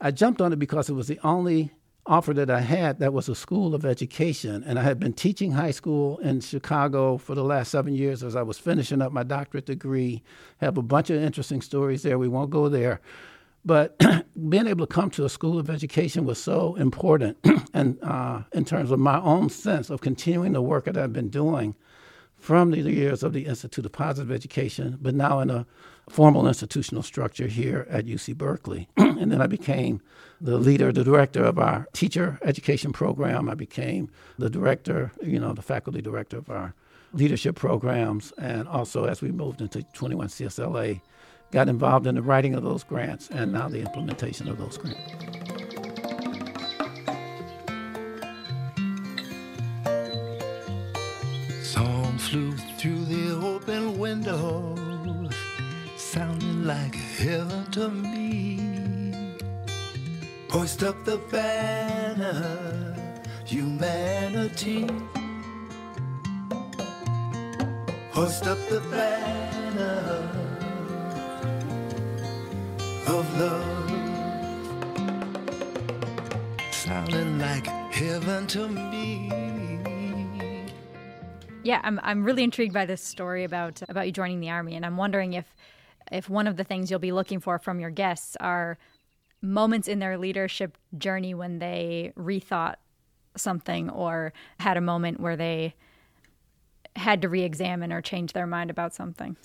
I 0.00 0.10
jumped 0.10 0.42
on 0.42 0.52
it 0.52 0.58
because 0.58 0.88
it 0.90 0.94
was 0.94 1.08
the 1.08 1.18
only 1.24 1.72
offer 2.06 2.34
that 2.34 2.50
I 2.50 2.60
had 2.60 2.98
that 2.98 3.14
was 3.14 3.28
a 3.28 3.34
school 3.34 3.74
of 3.74 3.84
education. 3.84 4.62
And 4.66 4.78
I 4.78 4.82
had 4.82 5.00
been 5.00 5.14
teaching 5.14 5.52
high 5.52 5.70
school 5.70 6.18
in 6.18 6.40
Chicago 6.40 7.16
for 7.16 7.34
the 7.34 7.44
last 7.44 7.70
seven 7.70 7.94
years 7.94 8.22
as 8.22 8.36
I 8.36 8.42
was 8.42 8.58
finishing 8.58 9.00
up 9.00 9.12
my 9.12 9.22
doctorate 9.22 9.66
degree. 9.66 10.22
Have 10.58 10.76
a 10.76 10.82
bunch 10.82 11.08
of 11.10 11.22
interesting 11.22 11.62
stories 11.62 12.02
there. 12.02 12.18
We 12.18 12.28
won't 12.28 12.50
go 12.50 12.68
there. 12.68 13.00
But 13.64 13.98
being 14.48 14.66
able 14.66 14.86
to 14.86 14.92
come 14.92 15.10
to 15.12 15.24
a 15.24 15.28
school 15.28 15.58
of 15.58 15.70
education 15.70 16.24
was 16.24 16.42
so 16.42 16.74
important, 16.74 17.38
and 17.74 17.98
uh, 18.02 18.42
in 18.52 18.64
terms 18.64 18.90
of 18.90 18.98
my 18.98 19.20
own 19.20 19.48
sense 19.48 19.90
of 19.90 20.00
continuing 20.00 20.52
the 20.52 20.62
work 20.62 20.84
that 20.84 20.96
I've 20.96 21.12
been 21.12 21.30
doing 21.30 21.74
from 22.36 22.72
the 22.72 22.80
years 22.80 23.22
of 23.22 23.32
the 23.32 23.46
Institute 23.46 23.86
of 23.86 23.92
Positive 23.92 24.30
Education, 24.30 24.98
but 25.00 25.14
now 25.14 25.40
in 25.40 25.48
a 25.48 25.66
formal 26.10 26.46
institutional 26.46 27.02
structure 27.02 27.46
here 27.46 27.86
at 27.88 28.04
UC 28.04 28.36
Berkeley. 28.36 28.88
and 28.98 29.32
then 29.32 29.40
I 29.40 29.46
became 29.46 30.02
the 30.40 30.58
leader, 30.58 30.92
the 30.92 31.04
director 31.04 31.42
of 31.42 31.58
our 31.58 31.88
teacher 31.94 32.38
education 32.42 32.92
program. 32.92 33.48
I 33.48 33.54
became 33.54 34.10
the 34.38 34.50
director, 34.50 35.12
you 35.22 35.40
know, 35.40 35.54
the 35.54 35.62
faculty 35.62 36.02
director 36.02 36.36
of 36.36 36.50
our 36.50 36.74
leadership 37.14 37.56
programs. 37.56 38.32
And 38.36 38.68
also, 38.68 39.04
as 39.06 39.22
we 39.22 39.32
moved 39.32 39.62
into 39.62 39.82
21 39.94 40.28
CSLA, 40.28 41.00
got 41.54 41.68
involved 41.68 42.08
in 42.08 42.16
the 42.16 42.22
writing 42.22 42.52
of 42.56 42.64
those 42.64 42.82
grants 42.82 43.30
and 43.30 43.52
now 43.52 43.68
the 43.68 43.78
implementation 43.78 44.48
of 44.48 44.58
those 44.58 44.76
grants. 44.76 44.98
Song 51.62 52.18
flew 52.18 52.56
through 52.76 53.04
the 53.04 53.40
open 53.46 53.96
window, 53.96 54.74
sounding 55.96 56.64
like 56.64 56.96
heaven 56.96 57.70
to 57.70 57.88
me. 57.88 59.36
Hoist 60.50 60.82
up 60.82 61.04
the 61.04 61.18
banner, 61.30 62.96
humanity. 63.44 64.88
Hoist 68.10 68.48
up 68.48 68.58
the 68.68 68.80
banner 68.90 70.43
of 73.06 73.38
love. 73.38 73.90
Sounding 76.72 77.38
like 77.38 77.66
heaven 77.66 78.46
to 78.48 78.68
me. 78.68 79.30
Yeah, 81.62 81.80
I'm 81.82 81.98
I'm 82.02 82.24
really 82.24 82.44
intrigued 82.44 82.74
by 82.74 82.84
this 82.86 83.02
story 83.02 83.44
about 83.44 83.82
about 83.88 84.06
you 84.06 84.12
joining 84.12 84.40
the 84.40 84.50
army, 84.50 84.74
and 84.74 84.84
I'm 84.84 84.96
wondering 84.96 85.32
if 85.32 85.46
if 86.12 86.28
one 86.28 86.46
of 86.46 86.56
the 86.56 86.64
things 86.64 86.90
you'll 86.90 87.00
be 87.00 87.12
looking 87.12 87.40
for 87.40 87.58
from 87.58 87.80
your 87.80 87.90
guests 87.90 88.36
are 88.38 88.78
moments 89.40 89.88
in 89.88 89.98
their 89.98 90.18
leadership 90.18 90.76
journey 90.96 91.34
when 91.34 91.58
they 91.58 92.12
rethought 92.16 92.76
something 93.36 93.90
or 93.90 94.32
had 94.60 94.76
a 94.76 94.80
moment 94.80 95.20
where 95.20 95.36
they 95.36 95.74
had 96.96 97.22
to 97.22 97.28
re-examine 97.28 97.92
or 97.92 98.00
change 98.00 98.32
their 98.32 98.46
mind 98.46 98.70
about 98.70 98.94
something? 98.94 99.36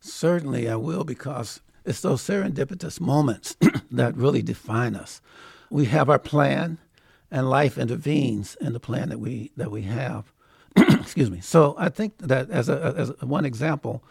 Certainly, 0.00 0.68
I 0.68 0.76
will 0.76 1.04
because 1.04 1.60
it's 1.88 2.00
those 2.00 2.22
serendipitous 2.22 3.00
moments 3.00 3.56
that 3.90 4.16
really 4.16 4.42
define 4.42 4.94
us. 4.94 5.20
We 5.70 5.86
have 5.86 6.08
our 6.10 6.18
plan, 6.18 6.78
and 7.30 7.50
life 7.50 7.76
intervenes 7.76 8.56
in 8.60 8.72
the 8.72 8.80
plan 8.80 9.08
that 9.10 9.18
we 9.20 9.52
that 9.56 9.70
we 9.70 9.82
have. 9.82 10.32
Excuse 10.76 11.30
me. 11.30 11.40
So 11.40 11.74
I 11.78 11.88
think 11.88 12.18
that 12.18 12.50
as 12.50 12.68
a, 12.68 12.94
as 12.96 13.12
one 13.20 13.44
example, 13.44 14.02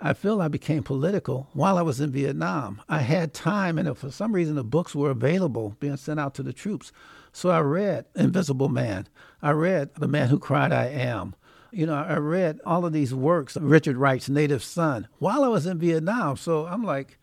I 0.00 0.12
feel 0.12 0.40
I 0.40 0.48
became 0.48 0.82
political 0.82 1.48
while 1.52 1.76
I 1.76 1.82
was 1.82 2.00
in 2.00 2.12
Vietnam. 2.12 2.80
I 2.88 3.00
had 3.00 3.34
time, 3.34 3.78
and 3.78 3.96
for 3.96 4.10
some 4.10 4.32
reason, 4.32 4.54
the 4.54 4.64
books 4.64 4.94
were 4.94 5.10
available 5.10 5.76
being 5.80 5.96
sent 5.96 6.20
out 6.20 6.34
to 6.34 6.42
the 6.42 6.52
troops. 6.52 6.92
So 7.32 7.50
I 7.50 7.60
read 7.60 8.06
Invisible 8.14 8.68
Man. 8.68 9.08
I 9.42 9.50
read 9.50 9.94
The 9.96 10.08
Man 10.08 10.28
Who 10.28 10.38
Cried 10.38 10.72
I 10.72 10.86
Am. 10.86 11.34
You 11.70 11.86
know, 11.86 11.94
I 11.94 12.16
read 12.16 12.60
all 12.64 12.86
of 12.86 12.92
these 12.92 13.14
works, 13.14 13.56
Richard 13.56 13.96
Wright's 13.96 14.28
Native 14.28 14.64
Son, 14.64 15.06
while 15.18 15.44
I 15.44 15.48
was 15.48 15.66
in 15.66 15.78
Vietnam. 15.78 16.36
So 16.36 16.66
I'm 16.66 16.82
like, 16.82 17.18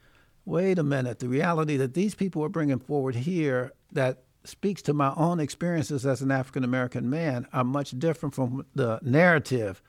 wait 0.46 0.78
a 0.78 0.84
minute. 0.84 1.20
The 1.20 1.28
reality 1.28 1.78
that 1.78 1.96
these 1.96 2.14
people 2.14 2.44
are 2.44 2.50
bringing 2.50 2.80
forward 2.80 3.16
here 3.16 3.74
that 3.92 4.24
speaks 4.44 4.82
to 4.84 4.94
my 4.94 5.14
own 5.16 5.40
experiences 5.40 6.06
as 6.06 6.22
an 6.22 6.32
African 6.32 6.64
American 6.64 7.10
man 7.10 7.48
are 7.52 7.64
much 7.64 7.98
different 7.98 8.36
from 8.36 8.66
the 8.75 9.00
narrative 9.02 9.82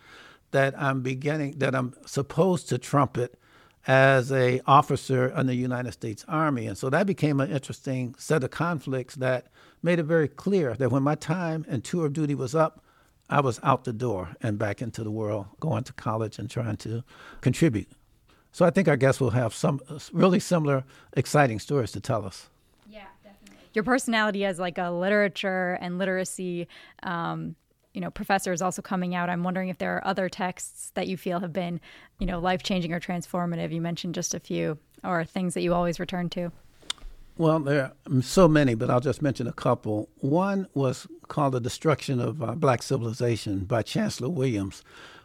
that 0.52 0.80
I'm 0.80 1.02
beginning 1.02 1.58
that 1.58 1.75
I'm 1.75 1.94
supposed 2.06 2.68
to 2.70 2.78
trumpet 2.78 3.38
as 3.86 4.32
a 4.32 4.60
officer 4.66 5.28
in 5.28 5.46
the 5.46 5.54
United 5.54 5.92
States 5.92 6.25
Army. 6.26 6.66
And 6.66 6.78
so 6.78 6.88
that 6.90 7.06
became 7.06 7.40
an 7.40 7.50
interesting 7.50 8.14
set 8.18 8.42
of 8.42 8.50
conflicts 8.50 9.16
that 9.16 9.48
made 9.82 9.98
it 9.98 10.04
very 10.04 10.28
clear 10.28 10.75
that 10.75 10.90
when 10.90 11.02
my 11.02 11.14
time 11.14 11.64
and 11.68 11.84
tour 11.84 12.06
of 12.06 12.14
duty 12.14 12.34
was 12.34 12.54
up, 12.54 12.82
I 13.28 13.40
was 13.40 13.59
out 13.62 13.85
the 13.85 13.92
door 13.92 14.37
and 14.40 14.59
back 14.59 14.80
into 14.80 15.02
the 15.02 15.11
world, 15.11 15.47
going 15.61 15.85
to 15.85 15.92
college 15.92 16.38
and 16.38 16.49
trying 16.49 16.76
to 16.78 17.02
contribute. 17.40 17.88
So 18.52 18.64
I 18.64 18.71
think 18.71 18.88
our 18.88 18.97
guests 18.97 19.21
will 19.21 19.30
have 19.30 19.52
some 19.54 19.80
really 20.12 20.40
similar, 20.40 20.85
exciting 21.14 21.59
stories 21.59 21.92
to 21.92 22.00
tell 22.00 22.25
us. 22.25 22.49
Yeah, 22.88 23.06
definitely. 23.23 23.68
Your 23.75 23.85
personality 23.85 24.45
as 24.45 24.59
like 24.59 24.78
a 24.78 24.90
literature 24.90 25.76
and 25.80 25.99
literacy 25.99 26.68
um, 27.02 27.56
you 27.97 28.02
know 28.02 28.11
professor 28.11 28.52
is 28.52 28.61
also 28.61 28.83
coming 28.83 29.14
out 29.14 29.30
i'm 29.30 29.42
wondering 29.42 29.71
if 29.71 29.78
there 29.78 29.97
are 29.97 30.06
other 30.06 30.28
texts 30.28 30.92
that 30.95 31.09
you 31.09 31.16
feel 31.16 31.40
have 31.40 31.52
been 31.54 31.80
you 32.18 32.26
know 32.26 32.38
life 32.38 32.62
changing 32.62 32.92
or 32.92 33.00
transformative 33.00 33.73
you 33.73 33.80
mentioned 33.80 34.14
just 34.14 34.35
a 34.35 34.38
few 34.38 34.78
or 35.02 35.25
things 35.25 35.54
that 35.54 35.62
you 35.62 35.73
always 35.73 35.99
return 35.99 36.28
to 36.28 36.52
well 37.36 37.58
there 37.60 37.92
are 38.10 38.22
so 38.22 38.48
many 38.48 38.74
but 38.74 38.90
i'll 38.90 39.00
just 39.00 39.22
mention 39.22 39.46
a 39.46 39.52
couple. 39.52 40.08
One 40.16 40.66
was 40.74 41.06
called 41.28 41.54
the 41.54 41.60
destruction 41.60 42.20
of 42.20 42.42
uh, 42.42 42.54
black 42.54 42.82
civilization 42.82 43.64
by 43.64 43.82
chancellor 43.82 44.28
williams. 44.28 44.82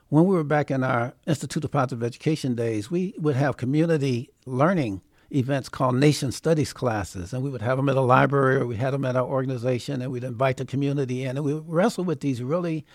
When 0.09 0.25
we 0.25 0.35
were 0.35 0.43
back 0.43 0.69
in 0.69 0.83
our 0.83 1.13
institute 1.25 1.63
of 1.63 1.71
positive 1.71 2.03
education 2.03 2.55
days 2.55 2.91
we 2.91 3.13
would 3.17 3.35
have 3.35 3.57
community 3.57 4.29
learning 4.45 5.01
events 5.33 5.69
called 5.69 5.95
nation 5.95 6.31
studies 6.31 6.73
classes, 6.73 7.33
and 7.33 7.41
we 7.41 7.49
would 7.49 7.61
have 7.61 7.77
them 7.77 7.89
at 7.89 7.95
a 7.95 8.01
library 8.01 8.57
or 8.57 8.67
we 8.67 8.75
had 8.75 8.93
them 8.93 9.05
at 9.05 9.15
our 9.15 9.25
organization, 9.25 10.01
and 10.01 10.11
we'd 10.11 10.23
invite 10.23 10.57
the 10.57 10.65
community 10.65 11.23
in, 11.23 11.37
and 11.37 11.45
we 11.45 11.53
wrestle 11.53 12.03
with 12.03 12.19
these 12.19 12.43
really 12.43 12.85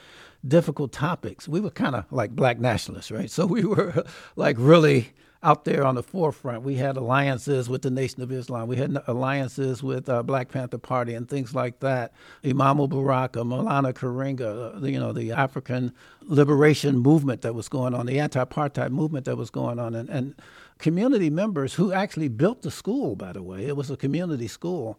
difficult 0.49 0.93
topics. 0.93 1.49
We 1.49 1.61
were 1.61 1.71
kind 1.71 1.95
of 1.95 2.11
like 2.11 2.31
black 2.31 2.59
nationalists, 2.59 3.11
right? 3.11 3.31
So 3.31 3.47
we 3.47 3.65
were 3.65 4.05
like 4.37 4.57
really 4.59 5.13
out 5.43 5.65
there 5.65 5.85
on 5.85 5.95
the 5.95 6.03
forefront. 6.03 6.63
We 6.63 6.75
had 6.77 6.97
alliances 6.97 7.69
with 7.69 7.83
the 7.83 7.91
Nation 7.91 8.23
of 8.23 8.33
Islam. 8.33 8.69
We 8.69 8.77
had 8.77 8.99
alliances 9.07 9.83
with 9.83 10.09
uh, 10.09 10.23
Black 10.23 10.49
Panther 10.49 10.79
Party 10.79 11.15
and 11.15 11.29
things 11.29 11.55
like 11.55 11.81
that. 11.81 12.13
Imam 12.45 12.79
Baraka, 12.89 13.41
Maulana 13.41 13.93
Karenga, 13.93 14.83
uh, 14.83 14.87
you 14.87 14.99
know, 14.99 15.13
the 15.13 15.33
African 15.33 15.93
liberation 16.23 16.99
movement 16.99 17.43
that 17.43 17.55
was 17.55 17.69
going 17.69 17.95
on, 17.95 18.07
the 18.07 18.19
anti-apartheid 18.19 18.91
movement 18.91 19.27
that 19.27 19.37
was 19.37 19.51
going 19.51 19.79
on, 19.79 19.95
and, 19.95 20.09
and 20.09 20.35
community 20.79 21.31
members 21.31 21.75
who 21.75 21.93
actually 21.93 22.29
built 22.29 22.63
the 22.63 22.71
school, 22.71 23.15
by 23.15 23.33
the 23.33 23.43
way, 23.43 23.67
it 23.67 23.77
was 23.77 23.91
a 23.91 23.97
community 23.97 24.49
school, 24.49 24.99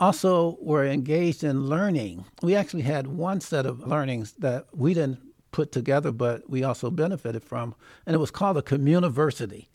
also 0.00 0.56
were 0.60 0.84
engaged 0.84 1.44
in 1.44 1.66
learning. 1.66 2.24
We 2.42 2.56
actually 2.56 2.82
had 2.82 3.06
one 3.06 3.40
set 3.40 3.66
of 3.66 3.86
learnings 3.86 4.32
that 4.38 4.66
we 4.72 4.94
didn't 4.94 5.20
put 5.52 5.70
together, 5.72 6.10
but 6.10 6.48
we 6.48 6.64
also 6.64 6.90
benefited 6.90 7.44
from. 7.44 7.74
And 8.06 8.14
it 8.14 8.18
was 8.18 8.30
called 8.30 8.56
a 8.56 8.62
communiversity. 8.62 9.66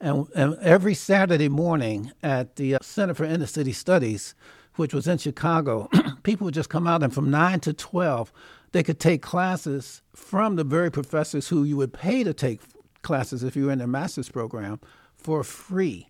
And, 0.00 0.26
and 0.34 0.56
every 0.60 0.94
Saturday 0.94 1.48
morning 1.48 2.12
at 2.22 2.56
the 2.56 2.76
uh, 2.76 2.78
Center 2.80 3.14
for 3.14 3.24
Inner 3.24 3.46
City 3.46 3.72
Studies, 3.72 4.34
which 4.76 4.94
was 4.94 5.06
in 5.06 5.18
Chicago, 5.18 5.88
people 6.22 6.44
would 6.44 6.54
just 6.54 6.70
come 6.70 6.86
out 6.86 7.02
and 7.02 7.12
from 7.12 7.30
9 7.30 7.60
to 7.60 7.72
12, 7.72 8.32
they 8.72 8.82
could 8.82 9.00
take 9.00 9.22
classes 9.22 10.02
from 10.14 10.56
the 10.56 10.64
very 10.64 10.90
professors 10.90 11.48
who 11.48 11.64
you 11.64 11.76
would 11.76 11.92
pay 11.92 12.24
to 12.24 12.32
take 12.32 12.60
classes 13.02 13.42
if 13.42 13.56
you 13.56 13.66
were 13.66 13.72
in 13.72 13.78
their 13.78 13.88
master's 13.88 14.28
program 14.28 14.80
for 15.14 15.42
free. 15.44 16.08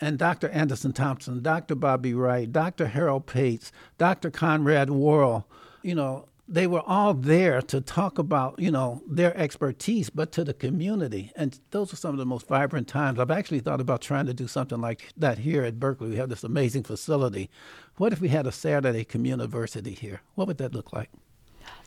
And 0.00 0.18
Dr. 0.18 0.48
Anderson 0.48 0.92
Thompson, 0.92 1.42
Dr. 1.42 1.74
Bobby 1.74 2.14
Wright, 2.14 2.50
Dr. 2.50 2.86
Harold 2.86 3.26
Pates, 3.26 3.70
Dr. 3.98 4.30
Conrad 4.30 4.90
Worrill, 4.90 5.46
you 5.82 5.94
know, 5.94 6.26
they 6.50 6.66
were 6.66 6.82
all 6.84 7.14
there 7.14 7.62
to 7.62 7.80
talk 7.80 8.18
about, 8.18 8.58
you 8.58 8.72
know, 8.72 9.02
their 9.06 9.36
expertise, 9.36 10.10
but 10.10 10.32
to 10.32 10.42
the 10.42 10.52
community. 10.52 11.30
And 11.36 11.58
those 11.70 11.92
are 11.92 11.96
some 11.96 12.10
of 12.10 12.18
the 12.18 12.26
most 12.26 12.48
vibrant 12.48 12.88
times. 12.88 13.20
I've 13.20 13.30
actually 13.30 13.60
thought 13.60 13.80
about 13.80 14.00
trying 14.00 14.26
to 14.26 14.34
do 14.34 14.48
something 14.48 14.80
like 14.80 15.12
that 15.16 15.38
here 15.38 15.62
at 15.62 15.78
Berkeley. 15.78 16.10
We 16.10 16.16
have 16.16 16.28
this 16.28 16.42
amazing 16.42 16.82
facility. 16.82 17.50
What 17.98 18.12
if 18.12 18.20
we 18.20 18.30
had 18.30 18.48
a 18.48 18.52
Saturday 18.52 19.04
communiversity 19.04 19.96
here? 19.96 20.22
What 20.34 20.48
would 20.48 20.58
that 20.58 20.74
look 20.74 20.92
like? 20.92 21.10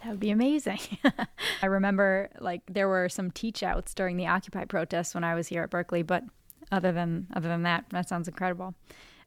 That 0.01 0.11
would 0.11 0.19
be 0.21 0.31
amazing. 0.31 0.79
I 1.61 1.65
remember 1.65 2.29
like 2.39 2.61
there 2.69 2.87
were 2.87 3.09
some 3.09 3.31
teach 3.31 3.63
outs 3.63 3.93
during 3.93 4.15
the 4.15 4.27
Occupy 4.27 4.65
protests 4.65 5.13
when 5.13 5.25
I 5.25 5.35
was 5.35 5.49
here 5.49 5.63
at 5.63 5.71
Berkeley, 5.71 6.03
but 6.03 6.23
other 6.71 6.91
than 6.91 7.27
other 7.33 7.47
than 7.47 7.63
that, 7.63 7.85
that 7.91 8.09
sounds 8.09 8.27
incredible. 8.27 8.75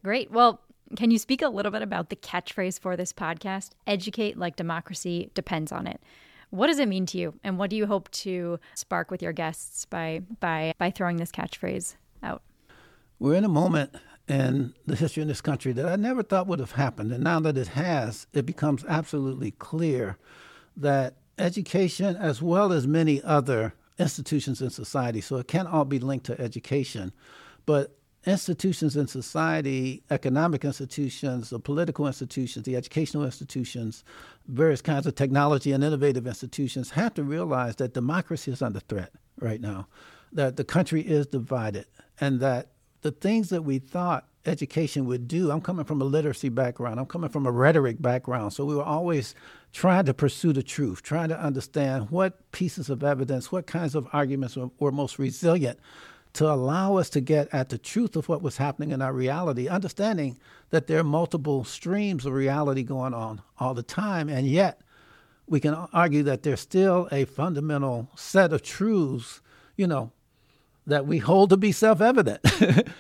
Great. 0.02 0.31
Well, 0.31 0.61
can 0.97 1.11
you 1.11 1.19
speak 1.19 1.43
a 1.43 1.49
little 1.49 1.73
bit 1.73 1.83
about 1.83 2.11
the 2.11 2.16
catchphrase 2.16 2.78
for 2.78 2.97
this 2.97 3.12
podcast? 3.12 3.71
Educate 3.87 4.38
like 4.38 4.57
democracy 4.57 5.31
depends 5.35 5.73
on 5.73 5.87
it. 5.87 6.00
What 6.50 6.69
does 6.69 6.78
it 6.78 6.88
mean 6.88 7.07
to 7.07 7.19
you, 7.19 7.35
and 7.43 7.59
what 7.59 7.71
do 7.71 7.76
you 7.76 7.87
hope 7.87 8.09
to 8.12 8.61
spark 8.75 9.11
with 9.11 9.21
your 9.21 9.33
guests 9.33 9.85
by 9.85 10.23
by 10.40 10.75
by 10.78 10.90
throwing 10.90 11.16
this 11.16 11.33
catchphrase 11.33 11.97
out? 12.23 12.43
We're 13.19 13.35
in 13.35 13.45
a 13.45 13.49
moment 13.49 13.97
in 14.28 14.75
the 14.87 14.97
history 14.97 15.23
of 15.23 15.28
this 15.28 15.40
country 15.40 15.73
that 15.73 15.87
I 15.87 15.97
never 15.97 16.23
thought 16.23 16.47
would 16.47 16.61
have 16.61 16.73
happened, 16.73 17.12
and 17.12 17.25
now 17.25 17.40
that 17.40 17.57
it 17.57 17.69
has, 17.69 18.26
it 18.33 18.47
becomes 18.47 18.85
absolutely 18.88 19.52
clear 19.52 20.19
that 20.76 21.14
education, 21.38 22.16
as 22.16 22.40
well 22.40 22.73
as 22.73 22.87
many 22.87 23.23
other 23.23 23.75
institutions 23.99 24.61
in 24.61 24.71
society, 24.71 25.21
so 25.21 25.37
it 25.37 25.49
can't 25.49 25.69
all 25.69 25.85
be 25.85 25.99
linked 25.99 26.26
to 26.26 26.41
education, 26.41 27.12
but 27.65 27.97
institutions 28.26 28.97
in 28.97 29.07
society, 29.07 30.03
economic 30.11 30.65
institutions, 30.65 31.50
the 31.50 31.61
political 31.61 32.07
institutions, 32.07 32.65
the 32.65 32.76
educational 32.76 33.25
institutions, 33.25 34.05
various 34.49 34.83
kinds 34.83 35.07
of 35.07 35.15
technology 35.15 35.73
and 35.73 35.85
innovative 35.85 36.26
institutions 36.26 36.91
have 36.91 37.15
to 37.15 37.23
realize 37.23 37.76
that 37.76 37.95
democracy 37.95 38.50
is 38.50 38.62
under 38.62 38.81
threat 38.81 39.12
right 39.41 39.61
now, 39.61 39.87
that 40.33 40.57
the 40.57 40.65
country 40.65 41.03
is 41.03 41.26
divided, 41.26 41.87
and 42.21 42.41
that 42.41 42.73
the 43.03 43.12
things 43.12 43.50
that 43.50 43.62
we 43.62 43.79
thought 43.79 44.26
education 44.47 45.07
would 45.07 45.29
do. 45.29 45.50
I'm 45.50 45.61
coming 45.61 45.85
from 45.85 46.00
a 46.00 46.05
literacy 46.05 46.49
background. 46.49 47.00
I'm 47.00 47.07
coming 47.07 47.31
from 47.31 47.47
a 47.47 47.50
rhetoric 47.50 48.00
background. 48.00 48.53
So 48.53 48.65
we 48.65 48.75
were 48.75 48.83
always 48.83 49.35
trying 49.76 50.06
to 50.06 50.14
pursue 50.14 50.54
the 50.54 50.62
truth, 50.62 51.02
trying 51.02 51.28
to 51.28 51.38
understand 51.38 52.09
what 52.09 52.50
pieces 52.50 52.88
of 52.88 53.04
evidence, 53.04 53.52
what 53.52 53.66
kinds 53.66 53.95
of 53.95 54.09
arguments 54.11 54.56
were, 54.56 54.71
were 54.78 54.90
most 54.90 55.18
resilient 55.18 55.78
to 56.33 56.50
allow 56.50 56.97
us 56.97 57.11
to 57.11 57.21
get 57.21 57.47
at 57.52 57.68
the 57.68 57.76
truth 57.76 58.16
of 58.16 58.26
what 58.26 58.40
was 58.40 58.56
happening 58.56 58.90
in 58.90 59.02
our 59.02 59.12
reality, 59.12 59.68
understanding 59.68 60.38
that 60.71 60.87
there 60.87 61.00
are 61.00 61.04
multiple 61.04 61.62
streams 61.62 62.25
of 62.25 62.33
reality 62.33 62.83
going 62.83 63.12
on 63.12 63.42
all 63.61 63.75
the 63.75 63.83
time, 63.83 64.30
and 64.30 64.47
yet 64.47 64.80
we 65.47 65.61
can 65.61 65.75
argue 65.92 66.23
that 66.23 66.42
there's 66.42 66.61
still 66.61 67.06
a 67.12 67.26
fundamental 67.26 68.09
set 68.16 68.54
of 68.54 68.62
truths, 68.62 69.42
you 69.76 69.87
know, 69.87 70.11
that 70.87 71.07
we 71.07 71.19
hold 71.19 71.50
to 71.50 71.57
be 71.57 71.73
self 71.73 72.01
evident. 72.01 72.40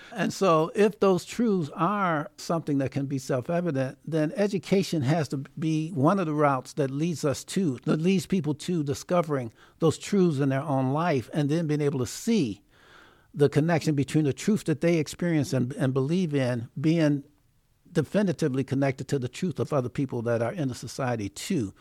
and 0.12 0.32
so, 0.32 0.72
if 0.74 0.98
those 1.00 1.24
truths 1.24 1.70
are 1.74 2.30
something 2.36 2.78
that 2.78 2.90
can 2.90 3.06
be 3.06 3.18
self 3.18 3.48
evident, 3.48 3.98
then 4.04 4.32
education 4.36 5.02
has 5.02 5.28
to 5.28 5.38
be 5.58 5.90
one 5.90 6.18
of 6.18 6.26
the 6.26 6.34
routes 6.34 6.72
that 6.74 6.90
leads 6.90 7.24
us 7.24 7.44
to, 7.44 7.78
that 7.84 8.00
leads 8.00 8.26
people 8.26 8.54
to 8.54 8.82
discovering 8.82 9.52
those 9.78 9.98
truths 9.98 10.40
in 10.40 10.48
their 10.48 10.62
own 10.62 10.92
life 10.92 11.30
and 11.32 11.48
then 11.48 11.66
being 11.66 11.80
able 11.80 12.00
to 12.00 12.06
see 12.06 12.60
the 13.32 13.48
connection 13.48 13.94
between 13.94 14.24
the 14.24 14.32
truth 14.32 14.64
that 14.64 14.80
they 14.80 14.96
experience 14.96 15.52
and, 15.52 15.72
and 15.74 15.92
believe 15.92 16.34
in 16.34 16.68
being 16.80 17.22
definitively 17.92 18.64
connected 18.64 19.08
to 19.08 19.18
the 19.18 19.28
truth 19.28 19.58
of 19.58 19.72
other 19.72 19.88
people 19.88 20.22
that 20.22 20.42
are 20.42 20.52
in 20.52 20.68
the 20.68 20.74
society 20.74 21.28
too. 21.28 21.72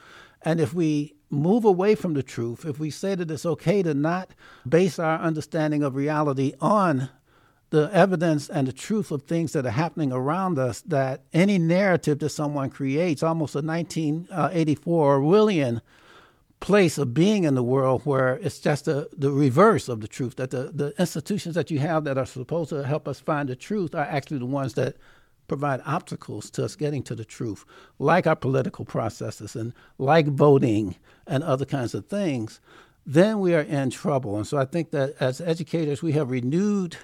And 0.45 0.61
if 0.61 0.73
we 0.73 1.15
move 1.31 1.65
away 1.65 1.95
from 1.95 2.13
the 2.13 2.23
truth, 2.23 2.65
if 2.65 2.79
we 2.79 2.91
say 2.91 3.15
that 3.15 3.31
it's 3.31 3.45
okay 3.45 3.81
to 3.83 3.93
not 3.95 4.29
base 4.67 4.99
our 4.99 5.19
understanding 5.19 5.83
of 5.83 5.95
reality 5.95 6.53
on 6.61 7.09
the 7.71 7.89
evidence 7.91 8.47
and 8.47 8.67
the 8.67 8.71
truth 8.71 9.11
of 9.11 9.23
things 9.23 9.53
that 9.53 9.65
are 9.65 9.71
happening 9.71 10.13
around 10.13 10.59
us, 10.59 10.81
that 10.81 11.23
any 11.33 11.57
narrative 11.57 12.19
that 12.19 12.29
someone 12.29 12.69
creates, 12.69 13.23
almost 13.23 13.55
a 13.55 13.61
1984 13.61 15.19
Orwellian 15.19 15.81
place 16.59 16.97
of 16.97 17.13
being 17.13 17.43
in 17.43 17.55
the 17.55 17.63
world 17.63 18.01
where 18.05 18.35
it's 18.35 18.59
just 18.59 18.87
a, 18.87 19.09
the 19.17 19.31
reverse 19.31 19.89
of 19.89 19.99
the 19.99 20.07
truth, 20.07 20.35
that 20.35 20.51
the, 20.51 20.71
the 20.73 20.93
institutions 20.99 21.55
that 21.55 21.69
you 21.69 21.79
have 21.79 22.03
that 22.05 22.17
are 22.17 22.25
supposed 22.25 22.69
to 22.69 22.83
help 22.83 23.07
us 23.07 23.19
find 23.19 23.49
the 23.49 23.55
truth 23.55 23.93
are 23.93 24.05
actually 24.05 24.39
the 24.39 24.45
ones 24.45 24.75
that 24.75 24.95
provide 25.47 25.81
obstacles 25.85 26.49
to 26.51 26.65
us 26.65 26.75
getting 26.75 27.03
to 27.03 27.15
the 27.15 27.25
truth, 27.25 27.65
like 27.99 28.27
our 28.27 28.35
political 28.35 28.85
processes 28.85 29.55
and 29.55 29.73
like 29.97 30.27
voting 30.27 30.95
and 31.27 31.43
other 31.43 31.65
kinds 31.65 31.93
of 31.93 32.07
things, 32.07 32.59
then 33.05 33.39
we 33.39 33.53
are 33.53 33.61
in 33.61 33.89
trouble. 33.89 34.35
And 34.37 34.47
so 34.47 34.57
I 34.57 34.65
think 34.65 34.91
that 34.91 35.15
as 35.19 35.39
educators, 35.39 36.01
we 36.01 36.13
have 36.13 36.31
renewed 36.31 36.97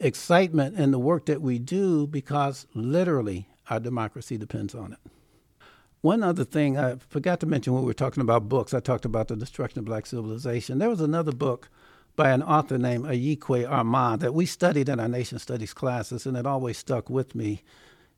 excitement 0.00 0.78
in 0.78 0.90
the 0.90 0.98
work 0.98 1.26
that 1.26 1.42
we 1.42 1.58
do 1.58 2.06
because 2.06 2.66
literally 2.74 3.48
our 3.68 3.80
democracy 3.80 4.36
depends 4.36 4.74
on 4.74 4.92
it. 4.92 4.98
One 6.00 6.22
other 6.22 6.44
thing 6.44 6.76
I 6.76 6.96
forgot 7.08 7.40
to 7.40 7.46
mention 7.46 7.72
when 7.72 7.82
we 7.82 7.86
were 7.86 7.94
talking 7.94 8.20
about 8.20 8.48
books, 8.48 8.74
I 8.74 8.80
talked 8.80 9.06
about 9.06 9.28
the 9.28 9.36
destruction 9.36 9.78
of 9.78 9.86
black 9.86 10.04
civilization. 10.04 10.78
There 10.78 10.90
was 10.90 11.00
another 11.00 11.32
book 11.32 11.70
by 12.16 12.30
an 12.30 12.42
author 12.42 12.78
named 12.78 13.04
Ayi 13.04 13.38
Kwei 13.38 13.64
Armah 13.64 14.18
that 14.20 14.34
we 14.34 14.46
studied 14.46 14.88
in 14.88 15.00
our 15.00 15.08
nation 15.08 15.38
studies 15.38 15.74
classes, 15.74 16.26
and 16.26 16.36
it 16.36 16.46
always 16.46 16.78
stuck 16.78 17.10
with 17.10 17.34
me. 17.34 17.62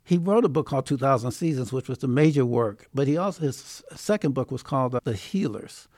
He 0.05 0.19
wrote 0.19 0.45
a 0.45 0.49
book 0.49 0.67
called 0.67 0.87
2000 0.87 1.33
Seasons, 1.33 1.73
which 1.73 1.89
was 1.89 1.99
the 1.99 2.09
major 2.09 2.47
work, 2.47 2.87
but 2.95 3.09
he 3.09 3.17
also 3.17 3.43
his 3.43 3.83
second 3.95 4.35
book 4.35 4.51
was 4.51 4.63
called 4.63 4.99
The 5.05 5.15
Healers. 5.15 5.89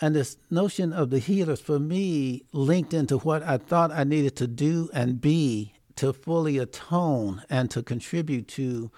And 0.00 0.14
this 0.14 0.38
notion 0.50 0.94
of 0.94 1.10
the 1.10 1.18
healers 1.18 1.60
for 1.60 1.78
me 1.78 2.44
linked 2.52 2.94
into 2.94 3.18
what 3.18 3.42
I 3.42 3.58
thought 3.58 3.90
I 3.90 4.04
needed 4.04 4.34
to 4.36 4.46
do 4.46 4.88
and 4.94 5.20
be 5.20 5.74
to 5.96 6.14
fully 6.14 6.56
atone 6.56 7.42
and 7.50 7.70
to 7.70 7.82
contribute 7.82 8.48
to 8.48 8.90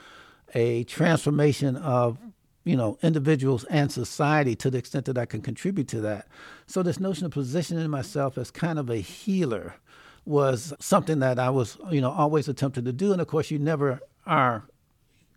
a 0.55 0.85
transformation 0.85 1.75
of 1.77 2.19
you 2.65 2.77
know 2.77 2.99
individuals 3.03 3.65
and 3.65 3.91
society 3.91 4.55
to 4.57 4.71
the 4.71 4.79
extent 4.79 5.07
that 5.07 5.19
I 5.19 5.27
can 5.27 5.43
contribute 5.43 5.89
to 5.89 6.01
that. 6.03 6.29
So 6.67 6.83
this 6.83 7.01
notion 7.01 7.27
of 7.27 7.33
positioning 7.33 7.91
myself 7.91 8.39
as 8.39 8.51
kind 8.51 8.79
of 8.79 8.91
a 8.91 8.97
healer 8.97 9.75
was 10.25 10.73
something 10.79 11.19
that 11.19 11.39
I 11.39 11.51
was 11.51 11.77
you 11.91 12.01
know 12.01 12.11
always 12.11 12.49
attempting 12.49 12.85
to 12.85 12.93
do, 12.93 13.13
and 13.13 13.21
of 13.21 13.27
course 13.27 13.51
you 13.51 13.59
never 13.59 14.01
are 14.27 14.65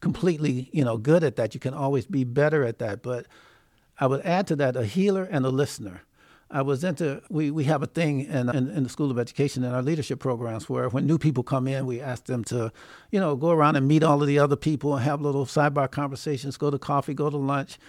completely 0.02 0.70
you 0.72 0.86
know 0.86 0.98
good 0.98 1.24
at 1.24 1.36
that. 1.38 1.54
You 1.54 1.60
can 1.60 1.74
always 1.74 2.06
be 2.06 2.24
better 2.24 2.64
at 2.64 2.80
that, 2.80 3.02
but 3.02 3.26
I 4.00 4.08
would 4.08 4.26
add 4.26 4.48
to 4.48 4.56
that 4.58 4.76
a 4.76 4.86
healer 4.86 5.24
and 5.24 5.46
a 5.46 5.50
listener. 5.50 6.02
I 6.52 6.62
was 6.62 6.84
into, 6.84 7.22
we, 7.30 7.50
we 7.50 7.64
have 7.64 7.82
a 7.82 7.88
thing 7.88 8.22
in, 8.22 8.50
in, 8.50 8.70
in, 8.70 8.84
the 8.84 8.90
School 8.90 9.10
of 9.10 9.18
Education 9.18 9.64
in 9.64 9.74
our 9.74 9.82
leadership 9.82 10.20
programs 10.20 10.70
where 10.70 10.90
when 10.90 11.08
new 11.08 11.18
people 11.18 11.44
come 11.44 11.68
in, 11.68 11.88
we 11.88 12.00
ask 12.00 12.26
them 12.26 12.44
to, 12.46 12.72
you 13.12 13.20
know, 13.20 13.36
go 13.36 13.50
around 13.50 13.78
and 13.78 13.88
meet 13.88 14.04
all 14.04 14.22
of 14.22 14.28
the 14.28 14.38
other 14.38 14.56
people 14.56 14.96
and 14.96 15.04
have 15.04 15.22
little 15.22 15.46
sidebar 15.46 15.90
conversations, 15.90 16.56
go 16.58 16.70
to 16.70 16.78
coffee, 16.78 17.16
go 17.16 17.32
to 17.32 17.38
lunch. 17.38 17.80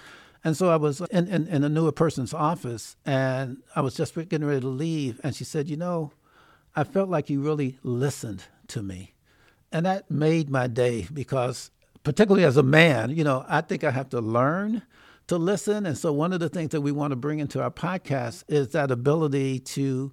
And 0.43 0.57
so 0.57 0.71
I 0.71 0.77
was 0.77 1.01
in, 1.11 1.29
in, 1.29 1.47
in 1.49 1.65
a 1.65 1.69
newer 1.69 1.93
person's 1.93 2.33
office 2.33 2.97
and 3.05 3.59
I 3.75 3.83
was 3.83 3.95
just 3.95 4.15
getting 4.15 4.45
ready 4.45 4.61
to 4.61 4.69
leave. 4.69 5.21
And 5.23 5.35
she 5.35 5.45
said, 5.45 5.69
You 5.69 5.77
know, 5.77 6.13
I 6.75 6.85
felt 6.85 7.11
like 7.11 7.29
you 7.29 7.43
really 7.43 7.79
listened 7.83 8.45
to 8.69 8.83
me. 8.83 9.15
And 9.71 9.85
that 9.85 10.11
made 10.11 10.49
my 10.49 10.67
day 10.67 11.09
because, 11.13 11.71
particularly 12.05 12.45
as 12.45 12.57
a 12.57 12.63
man, 12.63 13.11
you 13.11 13.25
know, 13.25 13.45
I 13.49 13.61
think 13.61 13.85
I 13.85 13.91
have 13.91 14.09
to 14.11 14.21
learn 14.21 14.83
to 15.29 15.37
listen. 15.37 15.87
And 15.87 15.97
so, 15.97 16.13
one 16.13 16.33
of 16.33 16.41
the 16.41 16.49
things 16.49 16.71
that 16.71 16.81
we 16.81 16.93
want 16.93 17.13
to 17.13 17.17
bring 17.17 17.39
into 17.39 17.63
our 17.63 17.71
podcast 17.71 18.45
is 18.49 18.69
that 18.71 18.91
ability 18.91 19.61
to 19.61 20.13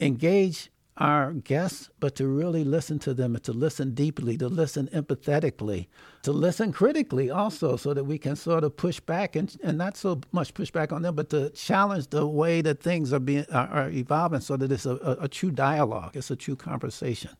engage 0.00 0.70
our 0.98 1.32
guests, 1.32 1.88
but 2.00 2.14
to 2.16 2.26
really 2.26 2.64
listen 2.64 2.98
to 2.98 3.14
them 3.14 3.34
and 3.34 3.42
to 3.44 3.52
listen 3.52 3.94
deeply, 3.94 4.36
to 4.36 4.48
listen 4.48 4.88
empathetically, 4.88 5.86
to 6.22 6.32
listen 6.32 6.70
critically 6.70 7.30
also, 7.30 7.76
so 7.76 7.94
that 7.94 8.04
we 8.04 8.18
can 8.18 8.36
sort 8.36 8.62
of 8.62 8.76
push 8.76 9.00
back 9.00 9.34
and, 9.34 9.56
and 9.62 9.78
not 9.78 9.96
so 9.96 10.20
much 10.32 10.52
push 10.52 10.70
back 10.70 10.92
on 10.92 11.02
them, 11.02 11.14
but 11.14 11.30
to 11.30 11.48
challenge 11.50 12.08
the 12.08 12.26
way 12.26 12.60
that 12.60 12.82
things 12.82 13.12
are 13.12 13.20
being 13.20 13.46
are, 13.52 13.68
are 13.68 13.90
evolving 13.90 14.40
so 14.40 14.56
that 14.56 14.70
it's 14.70 14.84
a, 14.84 14.96
a, 14.96 15.24
a 15.24 15.28
true 15.28 15.50
dialogue, 15.50 16.14
it's 16.14 16.30
a 16.30 16.36
true 16.36 16.56
conversation. 16.56 17.30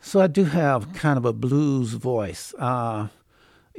So 0.00 0.20
I 0.20 0.28
do 0.28 0.44
have 0.44 0.92
kind 0.94 1.18
of 1.18 1.24
a 1.24 1.32
blues 1.32 1.92
voice. 1.94 2.54
Uh, 2.58 3.08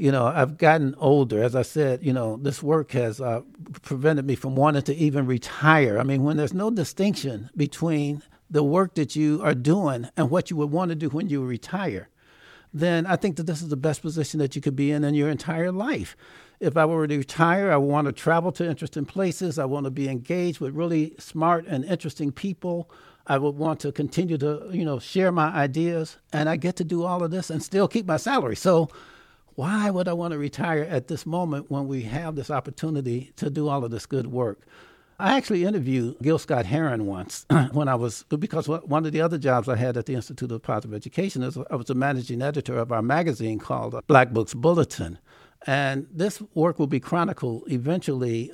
you 0.02 0.12
know, 0.12 0.26
I've 0.26 0.58
gotten 0.58 0.96
older. 0.98 1.44
As 1.44 1.56
I 1.56 1.62
said, 1.62 2.04
you 2.04 2.12
know, 2.12 2.38
this 2.38 2.64
work 2.64 2.94
has 2.94 3.22
uh, 3.22 3.42
prevented 3.84 4.26
me 4.26 4.34
from 4.34 4.56
wanting 4.56 4.82
to 4.82 4.96
even 4.96 5.28
retire. 5.28 6.00
I 6.00 6.04
mean, 6.04 6.24
when 6.24 6.38
there's 6.38 6.56
no 6.56 6.72
distinction 6.72 7.52
between 7.56 8.24
the 8.50 8.64
work 8.64 8.96
that 8.96 9.16
you 9.16 9.40
are 9.44 9.54
doing 9.54 10.10
and 10.18 10.32
what 10.32 10.50
you 10.50 10.58
would 10.58 10.72
want 10.72 10.90
to 10.90 10.96
do 10.96 11.10
when 11.10 11.30
you 11.30 11.46
retire, 11.46 12.10
then 12.74 13.06
I 13.06 13.16
think 13.16 13.36
that 13.36 13.46
this 13.46 13.62
is 13.62 13.70
the 13.70 13.78
best 13.78 14.02
position 14.02 14.40
that 14.40 14.56
you 14.56 14.62
could 14.62 14.76
be 14.76 14.92
in 14.92 15.04
in 15.04 15.14
your 15.14 15.30
entire 15.30 15.72
life. 15.72 16.18
If 16.60 16.78
I 16.78 16.86
were 16.86 17.06
to 17.06 17.18
retire, 17.18 17.72
I 17.72 17.78
want 17.78 18.08
to 18.08 18.12
travel 18.12 18.52
to 18.54 18.68
interesting 18.68 19.06
places. 19.06 19.60
I 19.60 19.66
want 19.66 19.84
to 19.84 19.92
be 19.92 20.10
engaged 20.10 20.60
with 20.60 20.74
really 20.74 21.14
smart 21.20 21.68
and 21.68 21.86
interesting 21.86 22.32
people. 22.32 22.90
I 23.28 23.38
would 23.38 23.56
want 23.56 23.80
to 23.82 23.92
continue 23.92 24.40
to, 24.40 24.68
you 24.72 24.84
know, 24.84 24.98
share 24.98 25.32
my 25.32 25.50
ideas, 25.50 26.18
and 26.34 26.50
I 26.50 26.56
get 26.56 26.76
to 26.78 26.84
do 26.84 27.04
all 27.04 27.24
of 27.24 27.30
this 27.30 27.52
and 27.52 27.62
still 27.62 27.88
keep 27.88 28.08
my 28.08 28.18
salary. 28.18 28.56
So, 28.56 28.90
why 29.62 29.92
would 29.92 30.08
I 30.08 30.14
want 30.14 30.32
to 30.32 30.40
retire 30.40 30.88
at 30.90 31.08
this 31.08 31.24
moment 31.24 31.70
when 31.70 31.88
we 31.88 32.02
have 32.02 32.36
this 32.36 32.50
opportunity 32.50 33.32
to 33.36 33.48
do 33.52 33.68
all 33.68 33.86
of 33.86 33.92
this 33.92 34.08
good 34.08 34.26
work? 34.26 34.62
I 35.20 35.38
actually 35.38 35.66
interviewed 35.66 36.18
Gil 36.20 36.40
Scott 36.40 36.66
Heron 36.66 37.06
once 37.06 37.46
when 37.72 37.88
I 37.88 37.94
was, 37.94 38.24
because 38.24 38.68
one 38.68 39.06
of 39.06 39.12
the 39.12 39.22
other 39.22 39.38
jobs 39.38 39.70
I 39.70 39.76
had 39.76 39.98
at 39.98 40.08
the 40.08 40.16
Institute 40.16 40.52
of 40.52 40.64
Positive 40.64 40.96
Education 40.96 41.44
is 41.44 41.60
I 41.70 41.76
was 41.76 41.86
the 41.86 41.94
managing 41.94 42.42
editor 42.42 42.76
of 42.76 42.92
our 42.92 43.04
magazine 43.04 43.60
called 43.60 44.02
Black 44.08 44.32
Books 44.32 44.56
Bulletin. 44.56 45.20
And 45.68 46.08
this 46.12 46.42
work 46.56 46.80
will 46.80 46.88
be 46.88 47.00
chronicled 47.00 47.66
eventually. 47.68 48.52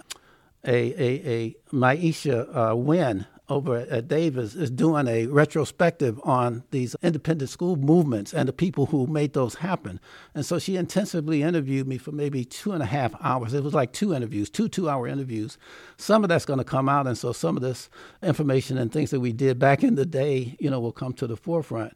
A, 0.65 0.76
a, 1.02 1.30
a 1.30 1.56
Maisha 1.72 2.72
uh, 2.72 2.76
Winn 2.76 3.26
over 3.50 3.78
at 3.90 4.08
Davis 4.08 4.56
is 4.56 4.70
doing 4.70 5.08
a 5.08 5.28
retrospective 5.28 6.20
on 6.24 6.64
these 6.72 6.96
independent 7.02 7.50
school 7.50 7.76
movements 7.76 8.34
and 8.34 8.48
the 8.48 8.54
people 8.54 8.88
who 8.88 9.08
made 9.08 9.34
those 9.34 9.56
happen. 9.56 10.00
And 10.36 10.46
so 10.46 10.60
she 10.60 10.76
intensively 10.76 11.44
interviewed 11.44 11.88
me 11.88 11.98
for 11.98 12.12
maybe 12.12 12.44
two 12.44 12.74
and 12.74 12.84
a 12.84 12.88
half 12.88 13.14
hours. 13.22 13.54
It 13.54 13.64
was 13.64 13.74
like 13.74 13.94
two 13.94 14.14
interviews, 14.14 14.50
two 14.50 14.68
two 14.68 14.90
hour 14.90 15.08
interviews. 15.08 15.58
Some 15.98 16.24
of 16.24 16.30
that's 16.30 16.46
going 16.46 16.60
to 16.60 16.66
come 16.66 16.90
out. 16.90 17.08
And 17.08 17.18
so 17.18 17.32
some 17.32 17.56
of 17.56 17.64
this 17.64 17.90
information 18.22 18.78
and 18.78 18.92
things 18.92 19.12
that 19.12 19.22
we 19.22 19.32
did 19.32 19.60
back 19.60 19.84
in 19.84 19.96
the 19.96 20.06
day, 20.06 20.58
you 20.60 20.70
know, 20.70 20.80
will 20.80 20.92
come 20.92 21.14
to 21.14 21.28
the 21.28 21.38
forefront. 21.38 21.94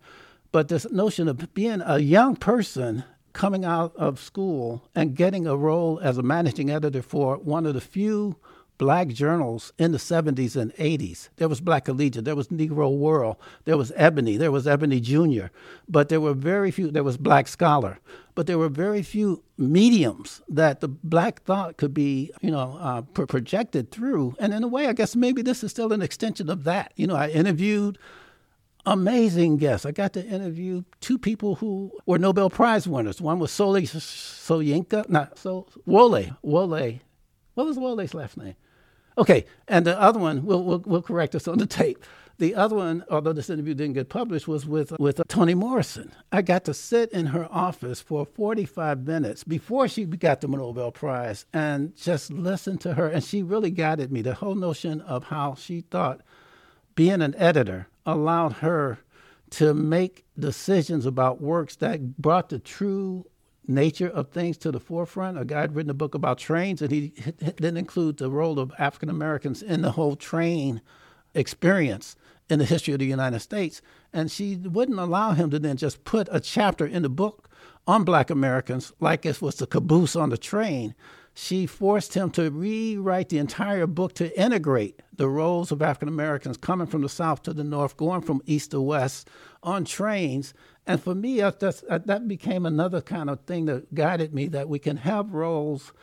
But 0.52 0.70
this 0.70 0.90
notion 0.92 1.28
of 1.28 1.54
being 1.54 1.82
a 1.86 2.00
young 2.00 2.36
person 2.36 3.04
coming 3.34 3.64
out 3.64 3.96
of 3.96 4.20
school 4.20 4.90
and 4.96 5.16
getting 5.16 5.48
a 5.48 5.56
role 5.56 6.00
as 6.04 6.18
a 6.18 6.24
managing 6.24 6.70
editor 6.70 7.02
for 7.02 7.38
one 7.38 7.66
of 7.66 7.74
the 7.74 7.82
few 7.82 8.36
black 8.82 9.10
journals 9.10 9.72
in 9.78 9.91
the 9.91 10.00
70s 10.00 10.56
and 10.56 10.74
80s. 10.74 11.30
There 11.36 11.48
was 11.48 11.62
Black 11.62 11.86
Collegian, 11.86 12.24
there 12.24 12.36
was 12.36 12.48
Negro 12.48 12.91
World, 12.91 13.36
there 13.65 13.78
was 13.78 13.91
Ebony, 13.96 14.38
there 14.38 14.52
was 14.52 14.67
Ebony 14.67 15.00
Jr., 15.00 15.54
but 15.88 16.10
there 16.10 16.20
were 16.20 16.34
very 16.34 16.72
few, 16.72 16.89
there 16.89 17.04
was 17.04 17.15
Black 17.15 17.48
Scholar, 17.48 18.00
but 18.34 18.48
there 18.48 18.58
were 18.58 18.70
very 18.70 19.04
few 19.04 19.44
mediums 19.56 20.41
that 20.50 20.80
the 20.80 20.88
black 20.88 21.44
thought 21.44 21.78
could 21.78 21.94
be, 21.94 22.32
you 22.41 22.50
know, 22.50 22.76
uh, 22.82 23.04
projected 23.04 23.91
through. 23.91 24.36
And 24.39 24.52
in 24.52 24.63
a 24.63 24.67
way, 24.67 24.88
I 24.88 24.94
guess 24.94 25.15
maybe 25.15 25.44
this 25.44 25.63
is 25.63 25.70
still 25.70 25.94
an 25.94 26.02
extension 26.02 26.50
of 26.50 26.63
that. 26.63 26.91
You 26.96 27.06
know, 27.06 27.15
I 27.15 27.30
interviewed 27.30 28.00
amazing 28.88 29.58
guests. 29.58 29.86
I 29.86 29.91
got 29.91 30.13
to 30.13 30.26
interview 30.26 30.86
two 31.02 31.20
people 31.20 31.54
who 31.54 31.91
were 32.08 32.17
Nobel 32.17 32.50
Prize 32.50 32.88
winners. 32.88 33.22
One 33.22 33.38
was 33.38 33.52
Sole 33.52 33.76
Soyinka, 33.76 35.08
not 35.08 35.38
so 35.38 35.67
Wole, 35.86 36.36
Wole. 36.44 37.00
What 37.54 37.67
was 37.67 37.78
Wole's 37.78 38.15
last 38.15 38.38
name? 38.38 38.56
Okay, 39.22 39.46
and 39.68 39.86
the 39.86 40.02
other 40.02 40.20
one, 40.20 40.44
we'll, 40.44 40.64
we'll, 40.64 40.80
we'll 40.80 41.02
correct 41.04 41.36
us 41.36 41.48
on 41.48 41.60
the 41.60 41.68
tape. 41.68 42.04
The 42.40 42.56
other 42.56 42.76
one, 42.76 43.06
although 43.08 43.34
this 43.34 43.52
interview 43.52 43.76
didn't 43.76 43.94
get 43.94 44.10
published, 44.10 44.48
was 44.48 44.66
with, 44.66 45.00
with 45.00 45.20
uh, 45.20 45.24
Toni 45.28 45.54
Morrison. 45.54 46.12
I 46.32 46.42
got 46.42 46.66
to 46.66 46.74
sit 46.74 47.12
in 47.12 47.28
her 47.28 47.48
office 47.52 48.02
for 48.02 48.26
45 48.26 49.06
minutes 49.06 49.44
before 49.44 49.88
she 49.88 50.06
got 50.06 50.42
the 50.42 50.48
Nobel 50.48 50.92
Prize 50.92 51.46
and 51.54 51.96
just 51.96 52.32
listen 52.32 52.80
to 52.80 52.96
her. 52.96 53.08
And 53.10 53.24
she 53.24 53.44
really 53.44 53.70
guided 53.70 54.12
me. 54.12 54.24
The 54.24 54.34
whole 54.34 54.56
notion 54.56 55.02
of 55.02 55.26
how 55.26 55.54
she 55.54 55.82
thought 55.82 56.22
being 56.96 57.22
an 57.22 57.36
editor 57.38 57.90
allowed 58.08 58.54
her 58.54 58.98
to 59.52 59.76
make 59.76 60.26
decisions 60.40 61.06
about 61.06 61.42
works 61.42 61.76
that 61.76 62.18
brought 62.18 62.50
the 62.50 62.58
true 62.58 63.28
nature 63.67 64.10
of 64.10 64.30
things 64.30 64.58
to 64.58 64.71
the 64.71 64.80
forefront. 64.80 65.38
A 65.38 65.45
guy 65.45 65.62
had 65.62 65.76
written 65.76 65.89
a 65.89 65.95
book 65.95 66.15
about 66.15 66.38
trains, 66.38 66.82
and 66.82 66.91
he 66.91 67.13
didn't 67.39 67.78
include 67.78 68.17
the 68.17 68.30
role 68.30 68.60
of 68.60 68.74
African 68.78 69.10
Americans 69.10 69.62
in 69.62 69.82
the 69.82 69.91
whole 69.91 70.15
train 70.15 70.82
experience 71.34 72.15
in 72.50 72.60
the 72.60 72.65
history 72.65 72.93
of 72.93 73.00
the 73.00 73.06
United 73.06 73.39
States. 73.39 73.82
And 74.12 74.30
she 74.30 74.56
wouldn't 74.56 75.00
allow 75.00 75.32
him 75.32 75.50
to 75.52 75.60
then 75.60 75.78
just 75.78 76.04
put 76.04 76.28
a 76.32 76.39
chapter 76.39 76.86
in 76.86 77.04
the 77.04 77.10
book 77.10 77.50
on 77.88 78.04
Black 78.04 78.30
Americans 78.30 78.91
like 79.00 79.26
it 79.26 79.41
was 79.41 79.56
the 79.56 79.67
caboose 79.67 80.15
on 80.15 80.30
the 80.30 80.38
train 80.38 80.93
she 81.34 81.65
forced 81.65 82.13
him 82.13 82.30
to 82.32 82.52
rewrite 82.52 83.30
the 83.30 83.38
entire 83.38 83.88
book 83.88 84.13
to 84.15 84.39
integrate 84.39 85.02
the 85.15 85.30
roles 85.30 85.71
of 85.71 85.82
African 85.82 86.10
Americans 86.10 86.58
coming 86.58 86.88
from 86.88 87.02
the 87.02 87.10
South 87.10 87.41
to 87.43 87.54
the 87.54 87.63
North, 87.63 87.95
going 87.95 88.21
from 88.21 88.41
East 88.45 88.71
to 88.71 88.82
West 88.82 89.30
on 89.63 89.86
trains. 89.86 90.54
And 90.88 91.02
for 91.02 91.13
me, 91.13 91.39
that 91.39 92.24
became 92.28 92.65
another 92.65 93.02
kind 93.02 93.30
of 93.30 93.41
thing 93.41 93.65
that 93.65 93.94
guided 93.94 94.34
me 94.34 94.48
that 94.48 94.67
we 94.67 94.80
can 94.80 94.98
have 94.98 95.34
roles 95.34 95.94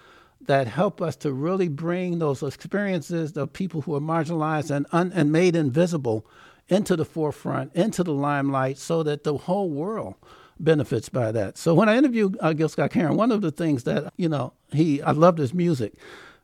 that 0.41 0.67
help 0.69 1.03
us 1.03 1.17
to 1.17 1.33
really 1.33 1.69
bring 1.69 2.19
those 2.19 2.43
experiences 2.43 3.37
of 3.37 3.53
people 3.53 3.83
who 3.83 3.95
are 3.95 4.01
marginalized 4.01 4.71
and, 4.71 4.87
un- 4.93 5.12
and 5.14 5.33
made 5.33 5.57
invisible 5.57 6.25
into 6.69 6.97
the 6.97 7.05
forefront, 7.05 7.75
into 7.75 8.05
the 8.05 8.12
limelight, 8.12 8.79
so 8.79 9.03
that 9.03 9.25
the 9.25 9.37
whole 9.37 9.71
world 9.71 10.14
benefits 10.61 11.09
by 11.09 11.33
that. 11.33 11.57
So 11.57 11.75
when 11.75 11.88
I 11.88 11.97
interviewed 11.97 12.37
uh, 12.41 12.53
Gil 12.53 12.69
Scott 12.69 12.93
Heron, 12.93 13.17
one 13.17 13.33
of 13.33 13.41
the 13.41 13.51
things 13.51 13.85
that 13.85 14.12
you 14.17 14.29
know 14.29 14.53
he 14.71 15.01
I 15.03 15.12
loved 15.12 15.38
his 15.38 15.55
music, 15.55 15.95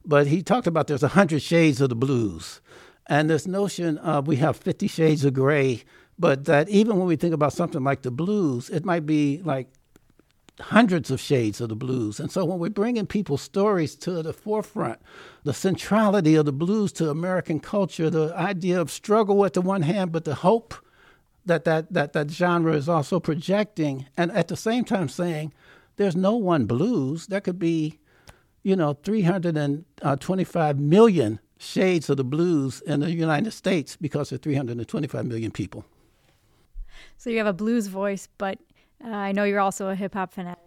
but 0.05 0.27
he 0.27 0.43
talked 0.43 0.67
about 0.67 0.87
there's 0.87 1.03
a 1.03 1.09
hundred 1.09 1.43
shades 1.43 1.81
of 1.81 1.89
the 1.89 1.95
blues, 1.95 2.61
and 3.07 3.29
this 3.29 3.47
notion 3.47 3.99
of 3.99 4.27
we 4.27 4.37
have 4.37 4.57
fifty 4.57 4.87
shades 4.87 5.25
of 5.25 5.35
gray, 5.35 5.85
but 6.19 6.45
that 6.45 6.69
even 6.69 6.97
when 6.99 7.07
we 7.07 7.17
think 7.17 7.35
about 7.35 7.53
something 7.53 7.83
like 7.83 8.03
the 8.03 8.11
blues, 8.11 8.71
it 8.71 8.85
might 8.85 9.07
be 9.07 9.41
like 9.45 9.69
hundreds 10.61 11.11
of 11.11 11.21
shades 11.21 11.61
of 11.61 11.69
the 11.69 11.75
blues. 11.75 12.21
And 12.21 12.31
so 12.31 12.45
when 12.45 12.59
we're 12.59 12.71
bringing 12.71 13.07
people's 13.07 13.43
stories 13.43 13.97
to 13.97 14.23
the 14.23 14.33
forefront, 14.33 15.01
the 15.43 15.53
centrality 15.53 16.37
of 16.37 16.45
the 16.47 16.53
blues 16.53 16.93
to 16.93 17.11
American 17.11 17.59
culture, 17.59 18.09
the 18.09 18.33
idea 18.37 18.81
of 18.81 18.91
struggle 18.91 19.45
at 19.45 19.55
the 19.55 19.61
one 19.61 19.83
hand, 19.83 20.13
but 20.13 20.25
the 20.25 20.37
hope 20.37 20.75
that 21.45 21.65
that, 21.65 21.93
that 21.93 22.13
that 22.13 22.31
genre 22.31 22.75
is 22.75 22.89
also 22.89 23.21
projecting 23.21 24.07
and 24.17 24.31
at 24.33 24.49
the 24.49 24.57
same 24.57 24.85
time 24.85 25.09
saying 25.09 25.53
there's 25.97 26.17
no 26.17 26.37
one 26.37 26.67
blues. 26.67 27.27
There 27.27 27.41
could 27.41 27.59
be, 27.59 27.99
you 28.63 28.77
know, 28.77 28.95
325 29.03 30.79
million 30.79 31.41
shades 31.59 32.09
of 32.11 32.17
the 32.17 32.25
blues 32.25 32.81
in 32.83 33.01
the 33.01 33.11
United 33.13 33.53
States 33.53 33.97
because 33.97 34.33
of 34.33 34.41
325 34.43 35.27
million 35.27 35.51
people. 35.51 35.85
So 37.17 37.31
you 37.31 37.39
have 37.39 37.47
a 37.47 37.53
blues 37.53 37.87
voice, 37.87 38.29
but 38.39 38.59
uh, 39.05 39.09
I 39.09 39.33
know 39.33 39.45
you're 39.45 39.61
also 39.61 39.89
a 39.89 39.95
hip 39.95 40.15
hop 40.15 40.33
fanatic. 40.33 40.63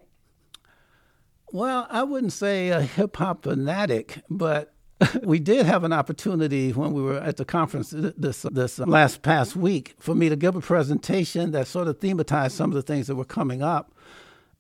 Well, 1.52 1.88
I 1.89 2.04
wouldn't 2.04 2.34
say 2.34 2.69
a 2.69 2.82
hip 2.82 3.15
hop 3.17 3.43
fanatic, 3.43 4.21
but 4.30 4.73
we 5.23 5.39
did 5.39 5.65
have 5.65 5.84
an 5.84 5.93
opportunity 5.93 6.71
when 6.71 6.93
we 6.93 7.02
were 7.02 7.17
at 7.17 7.38
the 7.38 7.45
conference 7.45 7.93
this 7.95 8.41
this 8.52 8.80
last 8.80 9.21
past 9.21 9.56
week 9.56 9.95
for 10.00 10.15
me 10.15 10.30
to 10.30 10.36
give 10.36 10.56
a 10.56 10.62
presentation 10.62 11.52
that 11.52 11.67
sort 11.67 11.88
of 11.88 12.00
thematized 12.00 12.52
some 12.52 12.71
of 12.71 12.76
the 12.76 12.82
things 12.82 13.08
that 13.08 13.15
were 13.15 13.26
coming 13.26 13.62
up. 13.62 13.93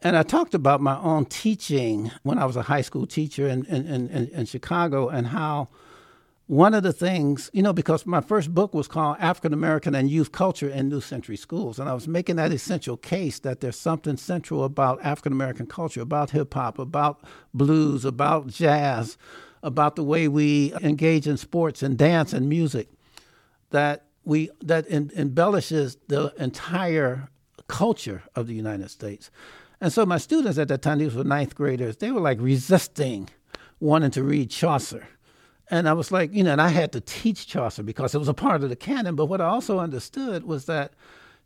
And 0.01 0.15
I 0.15 0.21
talked 0.21 0.53
about 0.53 0.79
my 0.79 0.97
own 0.99 1.25
teaching 1.25 2.11
when 2.21 2.37
I 2.37 2.45
was 2.45 2.55
a 2.55 2.61
high 2.61 2.81
school 2.81 3.07
teacher 3.07 3.47
in, 3.47 3.65
in, 3.65 3.87
in, 3.87 4.27
in 4.27 4.45
Chicago 4.45 5.09
and 5.09 5.27
how 5.27 5.69
one 6.47 6.73
of 6.73 6.81
the 6.81 6.93
things, 6.93 7.49
you 7.51 7.61
know, 7.61 7.73
because 7.73 8.05
my 8.05 8.21
first 8.21 8.53
book 8.53 8.73
was 8.73 8.87
called 8.87 9.17
African 9.19 9.53
American 9.53 9.93
and 9.93 10.09
Youth 10.09 10.31
Culture 10.31 10.69
in 10.69 10.87
New 10.87 11.01
Century 11.01 11.35
Schools. 11.35 11.77
And 11.77 11.89
I 11.89 11.93
was 11.93 12.07
making 12.07 12.37
that 12.37 12.53
essential 12.53 12.95
case 12.95 13.39
that 13.39 13.59
there's 13.59 13.77
something 13.77 14.15
central 14.15 14.63
about 14.63 15.03
African 15.03 15.33
American 15.33 15.67
culture, 15.67 16.01
about 16.01 16.31
hip 16.31 16.53
hop, 16.53 16.79
about 16.79 17.21
blues, 17.53 18.05
about 18.05 18.47
jazz, 18.47 19.17
about 19.61 19.97
the 19.97 20.03
way 20.03 20.29
we 20.29 20.73
engage 20.81 21.27
in 21.27 21.35
sports 21.35 21.83
and 21.83 21.97
dance 21.97 22.31
and 22.31 22.47
music 22.47 22.87
that 23.71 24.05
we 24.23 24.49
that 24.61 24.89
embellishes 24.89 25.97
the 26.07 26.33
entire 26.37 27.27
culture 27.67 28.23
of 28.35 28.47
the 28.47 28.53
United 28.53 28.89
States. 28.89 29.29
And 29.81 29.91
so 29.91 30.05
my 30.05 30.17
students 30.17 30.57
at 30.57 30.69
that 30.69 30.81
time, 30.81 30.99
these 30.99 31.13
were 31.13 31.25
ninth 31.25 31.55
graders, 31.55 31.97
they 31.97 32.11
were 32.11 32.21
like 32.21 32.39
resisting 32.39 33.29
wanting 33.79 34.11
to 34.11 34.23
read 34.23 34.49
Chaucer. 34.49 35.07
And 35.69 35.89
I 35.89 35.93
was 35.93 36.11
like, 36.11 36.33
you 36.33 36.43
know, 36.43 36.53
and 36.53 36.61
I 36.61 36.69
had 36.69 36.91
to 36.93 37.01
teach 37.01 37.47
Chaucer 37.47 37.83
because 37.83 38.15
it 38.15 38.19
was 38.19 38.29
a 38.29 38.33
part 38.33 38.63
of 38.63 38.69
the 38.69 38.75
canon. 38.75 39.15
But 39.15 39.25
what 39.25 39.41
I 39.41 39.45
also 39.45 39.79
understood 39.79 40.43
was 40.43 40.65
that 40.65 40.93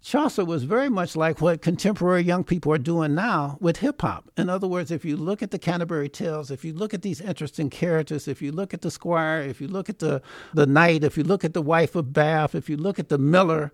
Chaucer 0.03 0.43
was 0.43 0.63
very 0.63 0.89
much 0.89 1.15
like 1.15 1.41
what 1.41 1.61
contemporary 1.61 2.23
young 2.23 2.43
people 2.43 2.73
are 2.73 2.79
doing 2.79 3.13
now 3.13 3.57
with 3.59 3.77
hip 3.77 4.01
hop. 4.01 4.31
In 4.35 4.49
other 4.49 4.67
words, 4.67 4.89
if 4.89 5.05
you 5.05 5.15
look 5.15 5.43
at 5.43 5.51
the 5.51 5.59
Canterbury 5.59 6.09
Tales, 6.09 6.49
if 6.49 6.65
you 6.65 6.73
look 6.73 6.93
at 6.93 7.03
these 7.03 7.21
interesting 7.21 7.69
characters, 7.69 8.27
if 8.27 8.41
you 8.41 8.51
look 8.51 8.73
at 8.73 8.81
the 8.81 8.89
squire, 8.89 9.41
if 9.41 9.61
you 9.61 9.67
look 9.67 9.89
at 9.89 9.99
the, 9.99 10.23
the 10.55 10.65
knight, 10.65 11.03
if 11.03 11.17
you 11.17 11.23
look 11.23 11.43
at 11.43 11.53
the 11.53 11.61
wife 11.61 11.95
of 11.95 12.13
Bath, 12.13 12.55
if 12.55 12.67
you 12.67 12.77
look 12.77 12.97
at 12.97 13.09
the 13.09 13.19
miller, 13.19 13.71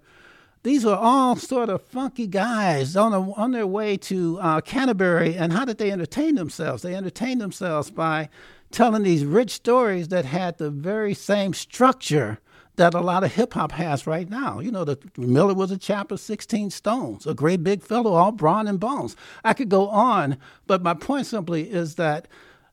these 0.64 0.84
were 0.84 0.96
all 0.96 1.38
sort 1.38 1.70
of 1.70 1.82
funky 1.82 2.28
guys 2.28 2.98
on, 2.98 3.14
a, 3.14 3.32
on 3.34 3.52
their 3.52 3.68
way 3.68 3.96
to 3.96 4.38
uh, 4.42 4.60
Canterbury. 4.60 5.38
And 5.38 5.54
how 5.54 5.64
did 5.64 5.78
they 5.78 5.92
entertain 5.92 6.36
themselves? 6.36 6.84
They 6.84 6.94
entertained 6.94 7.40
themselves 7.40 7.90
by 7.90 8.28
telling 8.72 9.04
these 9.04 9.26
rich 9.26 9.52
stories 9.52 10.10
that 10.10 10.26
had 10.26 10.58
the 10.58 10.70
very 10.70 11.14
same 11.14 11.54
structure 11.54 12.40
that 12.78 12.94
a 12.94 13.02
lot 13.02 13.24
of 13.24 13.34
hip 13.34 13.54
hop 13.54 13.72
has 13.74 14.08
right 14.08 14.30
now. 14.30 14.60
You 14.60 14.72
know, 14.72 14.86
the 14.86 15.00
Miller 15.18 15.54
was 15.54 15.72
a 15.72 15.78
chap 15.78 16.12
of 16.12 16.20
16 16.20 16.70
stones, 16.70 17.26
a 17.26 17.34
great 17.34 17.64
big 17.64 17.82
fellow, 17.82 18.14
all 18.14 18.32
brawn 18.32 18.68
and 18.68 18.80
bones. 18.80 19.16
I 19.44 19.54
could 19.54 19.70
go 19.70 19.90
on, 19.90 20.38
but 20.68 20.84
my 20.84 20.94
point 20.94 21.26
simply 21.26 21.70
is 21.70 21.96
that 21.96 22.28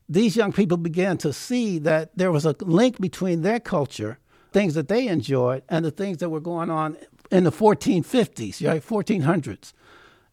these 0.09 0.37
young 0.37 0.53
people 0.53 0.77
began 0.77 1.17
to 1.19 1.33
see 1.33 1.79
that 1.79 2.11
there 2.17 2.31
was 2.31 2.45
a 2.45 2.55
link 2.61 3.01
between 3.01 3.41
their 3.41 3.59
culture, 3.59 4.19
things 4.53 4.75
that 4.75 4.89
they 4.89 5.09
enjoyed, 5.09 5.63
and 5.71 5.85
the 5.85 5.91
things 5.91 6.19
that 6.19 6.29
were 6.29 6.41
going 6.41 6.71
on 6.71 6.99
in 7.31 7.45
the 7.45 7.53
1450s, 7.53 8.67
right, 8.67 8.87
1400s. 8.87 9.73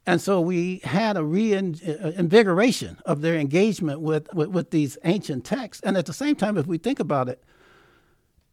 And 0.07 0.19
so 0.19 0.41
we 0.41 0.81
had 0.83 1.15
a 1.15 1.23
reinvigoration 1.23 2.97
uh, 3.05 3.11
of 3.11 3.21
their 3.21 3.35
engagement 3.35 4.01
with, 4.01 4.33
with, 4.33 4.49
with 4.49 4.71
these 4.71 4.97
ancient 5.03 5.45
texts. 5.45 5.83
And 5.83 5.95
at 5.95 6.07
the 6.07 6.13
same 6.13 6.35
time, 6.35 6.57
if 6.57 6.65
we 6.65 6.79
think 6.79 6.99
about 6.99 7.29
it, 7.29 7.43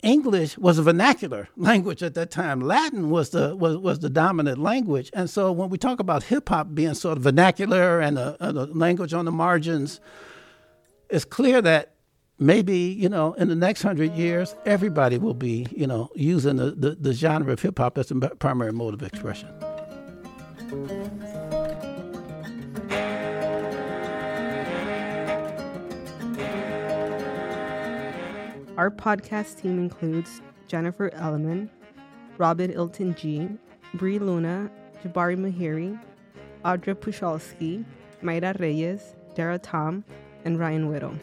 English 0.02 0.56
was 0.58 0.78
a 0.78 0.82
vernacular 0.82 1.48
language 1.56 2.02
at 2.02 2.14
that 2.14 2.30
time. 2.30 2.60
Latin 2.60 3.10
was 3.10 3.30
the 3.30 3.56
was, 3.56 3.76
was 3.78 3.98
the 3.98 4.10
dominant 4.10 4.58
language, 4.58 5.10
and 5.12 5.28
so 5.28 5.50
when 5.50 5.70
we 5.70 5.78
talk 5.78 6.00
about 6.00 6.22
hip 6.22 6.48
hop 6.48 6.74
being 6.74 6.94
sort 6.94 7.18
of 7.18 7.24
vernacular 7.24 8.00
and 8.00 8.18
a, 8.18 8.36
a, 8.40 8.52
language 8.52 9.12
on 9.12 9.24
the 9.24 9.32
margins, 9.32 10.00
it's 11.10 11.24
clear 11.24 11.60
that 11.62 11.94
maybe 12.38 12.76
you 12.76 13.08
know 13.08 13.32
in 13.34 13.48
the 13.48 13.56
next 13.56 13.82
hundred 13.82 14.12
years 14.12 14.54
everybody 14.64 15.18
will 15.18 15.34
be 15.34 15.66
you 15.74 15.86
know 15.86 16.08
using 16.14 16.56
the, 16.56 16.70
the, 16.70 16.90
the 16.94 17.12
genre 17.12 17.52
of 17.52 17.60
hip 17.60 17.78
hop 17.78 17.98
as 17.98 18.10
a 18.10 18.14
primary 18.14 18.72
mode 18.72 18.94
of 18.94 19.02
expression. 19.02 19.48
Our 28.78 28.92
podcast 28.92 29.60
team 29.60 29.80
includes 29.80 30.40
Jennifer 30.68 31.10
Elliman, 31.14 31.68
Robyn 32.38 32.72
Ilten-Gee, 32.72 33.48
Brie 33.94 34.20
Luna, 34.20 34.70
Jabari 35.02 35.36
Mahiri, 35.36 36.00
Audra 36.64 36.94
Pushalski, 36.94 37.84
Mayra 38.22 38.56
Reyes, 38.60 39.16
Dara 39.34 39.58
Tom, 39.58 40.04
and 40.44 40.60
Ryan 40.60 40.88
Whittle. 40.88 41.14